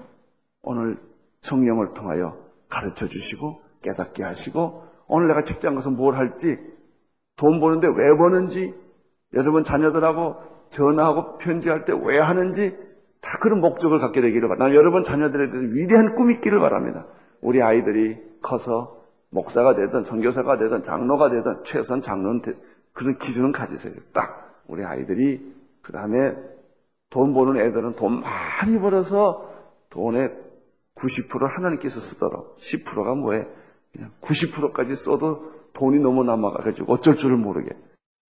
오늘 0.64 0.98
성령을 1.42 1.94
통하여 1.94 2.38
가르쳐 2.70 3.08
주시고 3.08 3.62
깨닫게 3.82 4.24
하시고 4.24 4.84
오늘 5.08 5.28
내가 5.28 5.44
직장 5.44 5.76
가서 5.76 5.92
뭘 5.92 6.16
할지 6.16 6.58
돈 7.38 7.60
버는데 7.60 7.88
왜 7.88 8.18
버는지 8.18 8.74
여러분 9.34 9.64
자녀들하고 9.64 10.36
전화하고 10.70 11.38
편지할 11.38 11.86
때 11.86 11.94
왜 11.94 12.20
하는지 12.20 12.76
다 13.22 13.30
그런 13.42 13.60
목적을 13.62 14.00
갖게 14.00 14.22
되기를 14.22 14.48
바랍니다. 14.48 14.76
여러분 14.76 15.04
자녀들에 15.04 15.52
대해서 15.52 15.74
위대한 15.74 16.16
꿈이 16.16 16.36
있기를 16.36 16.60
바랍니다. 16.60 17.06
우리 17.42 17.62
아이들이 17.62 18.18
커서 18.42 19.05
목사가 19.36 19.76
되든 19.76 20.06
선교사가 20.06 20.58
되든 20.58 20.84
장로가 20.84 21.30
되든 21.30 21.64
최선 21.66 22.02
장로는 22.02 22.42
그런 22.94 23.18
기준은 23.18 23.52
가지세요. 23.52 23.94
딱 24.14 24.64
우리 24.68 24.84
아이들이 24.84 25.54
그 25.82 25.92
다음에 25.92 26.34
돈 27.10 27.34
버는 27.34 27.60
애들은 27.62 27.96
돈 27.98 28.22
많이 28.22 28.80
벌어서 28.80 29.54
돈의 29.90 30.30
90% 30.96 31.48
하나님께서 31.58 32.00
쓰도록 32.00 32.58
10%가 32.58 33.14
뭐해? 33.16 33.46
그냥 33.92 34.12
90%까지 34.22 34.96
써도 34.96 35.52
돈이 35.74 36.00
너무 36.00 36.24
남아가지고 36.24 36.94
어쩔 36.94 37.16
줄을 37.16 37.36
모르게. 37.36 37.70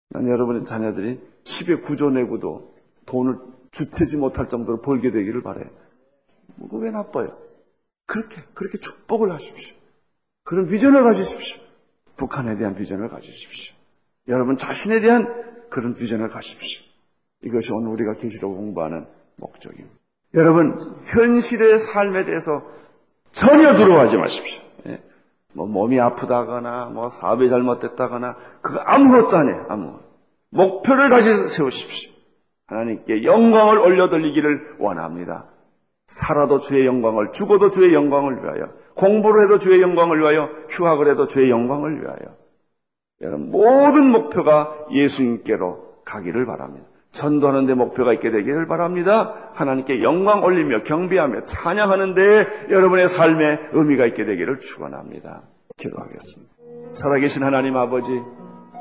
난 0.09 0.25
여러분의 0.27 0.65
자녀들이 0.65 1.19
10에 1.43 1.83
9조 1.83 2.13
내고도 2.13 2.75
돈을 3.05 3.35
주체지 3.71 4.17
못할 4.17 4.47
정도로 4.47 4.81
벌게 4.81 5.11
되기를 5.11 5.41
바래요. 5.41 5.67
뭐왜 6.55 6.91
나빠요? 6.91 7.27
그렇게 8.05 8.41
그렇게 8.53 8.77
축복을 8.79 9.33
하십시오. 9.33 9.82
그런 10.43 10.67
비전을 10.67 11.03
가지십시오. 11.03 11.63
북한에 12.17 12.55
대한 12.57 12.75
비전을 12.75 13.09
가지십시오. 13.09 13.75
여러분 14.27 14.57
자신에 14.57 15.01
대한 15.01 15.27
그런 15.69 15.95
비전을 15.95 16.29
가십시오. 16.29 16.83
이것이 17.43 17.71
오늘 17.73 17.91
우리가 17.91 18.13
계시록 18.13 18.55
공부하는 18.55 19.05
목적입니다. 19.37 19.89
여러분 20.35 20.77
현실의 21.05 21.79
삶에 21.79 22.25
대해서 22.25 22.63
전혀 23.31 23.75
두려워하지 23.75 24.17
마십시오. 24.17 24.61
예? 24.87 25.01
뭐 25.55 25.67
몸이 25.67 25.99
아프다거나 25.99 26.85
뭐 26.85 27.09
사업이 27.09 27.49
잘못됐다거나 27.49 28.35
그거 28.61 28.79
아무것도 28.79 29.37
아니에요. 29.37 29.65
아무 29.69 29.99
목표를 30.51 31.09
다시 31.09 31.29
세우십시오. 31.47 32.13
하나님께 32.67 33.23
영광을 33.23 33.79
올려드리기를 33.79 34.77
원합니다. 34.79 35.49
살아도 36.07 36.59
주의 36.59 36.85
영광을, 36.85 37.31
죽어도 37.33 37.69
주의 37.69 37.93
영광을 37.93 38.43
위하여, 38.43 38.71
공부를 38.95 39.45
해도 39.45 39.59
주의 39.59 39.81
영광을 39.81 40.19
위하여, 40.19 40.49
휴학을 40.69 41.11
해도 41.11 41.27
주의 41.27 41.49
영광을 41.49 42.01
위하여. 42.01 42.35
여러분, 43.21 43.49
모든 43.49 44.11
목표가 44.11 44.85
예수님께로 44.91 46.03
가기를 46.05 46.45
바랍니다. 46.45 46.87
전도하는 47.11 47.65
데 47.67 47.75
목표가 47.75 48.11
있게 48.13 48.31
되기를 48.31 48.67
바랍니다. 48.67 49.51
하나님께 49.53 50.01
영광 50.01 50.43
올리며 50.43 50.83
경비하며 50.83 51.43
찬양하는 51.43 52.15
데 52.15 52.21
여러분의 52.71 53.07
삶에 53.07 53.59
의미가 53.71 54.07
있게 54.07 54.25
되기를 54.25 54.59
축원합니다. 54.59 55.43
기도하겠습니다. 55.77 56.53
살아계신 56.93 57.43
하나님 57.43 57.77
아버지, 57.77 58.07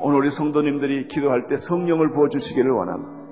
오늘 0.01 0.17
우리 0.17 0.31
성도님들이 0.31 1.07
기도할 1.07 1.47
때 1.47 1.57
성령을 1.57 2.11
부어주시기를 2.11 2.71
원합니다. 2.71 3.23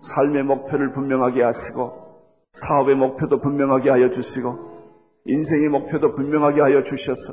삶의 0.00 0.44
목표를 0.44 0.92
분명하게 0.92 1.42
하시고 1.42 2.04
사업의 2.52 2.94
목표도 2.94 3.40
분명하게 3.40 3.90
하여 3.90 4.10
주시고 4.10 4.73
인생의 5.26 5.70
목표도 5.70 6.14
분명하게 6.14 6.60
하여 6.60 6.82
주셔서 6.82 7.32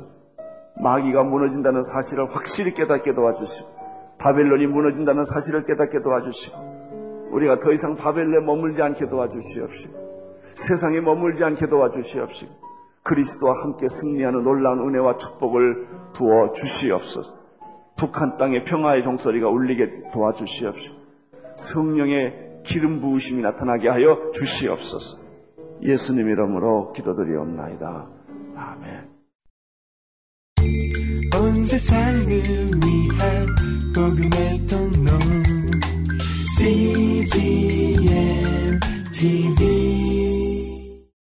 마귀가 0.82 1.24
무너진다는 1.24 1.82
사실을 1.82 2.24
확실히 2.34 2.72
깨닫게 2.72 3.14
도와주시고 3.14 3.68
바벨론이 4.18 4.66
무너진다는 4.66 5.24
사실을 5.26 5.64
깨닫게 5.64 6.00
도와주시고 6.00 7.28
우리가 7.32 7.58
더 7.58 7.70
이상 7.72 7.96
바벨론에 7.96 8.46
머물지 8.46 8.80
않게 8.80 9.08
도와주시옵시고 9.08 9.94
세상에 10.54 11.00
머물지 11.00 11.44
않게 11.44 11.66
도와주시옵시고 11.66 12.52
그리스도와 13.02 13.52
함께 13.62 13.88
승리하는 13.88 14.42
놀라운 14.42 14.80
은혜와 14.88 15.18
축복을 15.18 15.86
부어 16.14 16.52
주시옵소서. 16.52 17.42
북한 17.96 18.38
땅에 18.38 18.64
평화의 18.64 19.02
종소리가 19.02 19.48
울리게 19.48 20.12
도와주시옵시고 20.12 20.96
성령의 21.56 22.62
기름 22.64 23.00
부으심이 23.00 23.42
나타나게 23.42 23.88
하여 23.88 24.30
주시옵소서. 24.32 25.21
예수님 25.82 26.28
이름으로 26.28 26.92
기도드리옵나이다. 26.92 28.08
아멘. 28.56 29.10
온 31.34 31.64
세상을 31.64 32.26
위한 32.26 33.46
복음의 33.94 34.66
통로 34.68 35.10
CGM 36.56 38.00
TV 39.12 40.21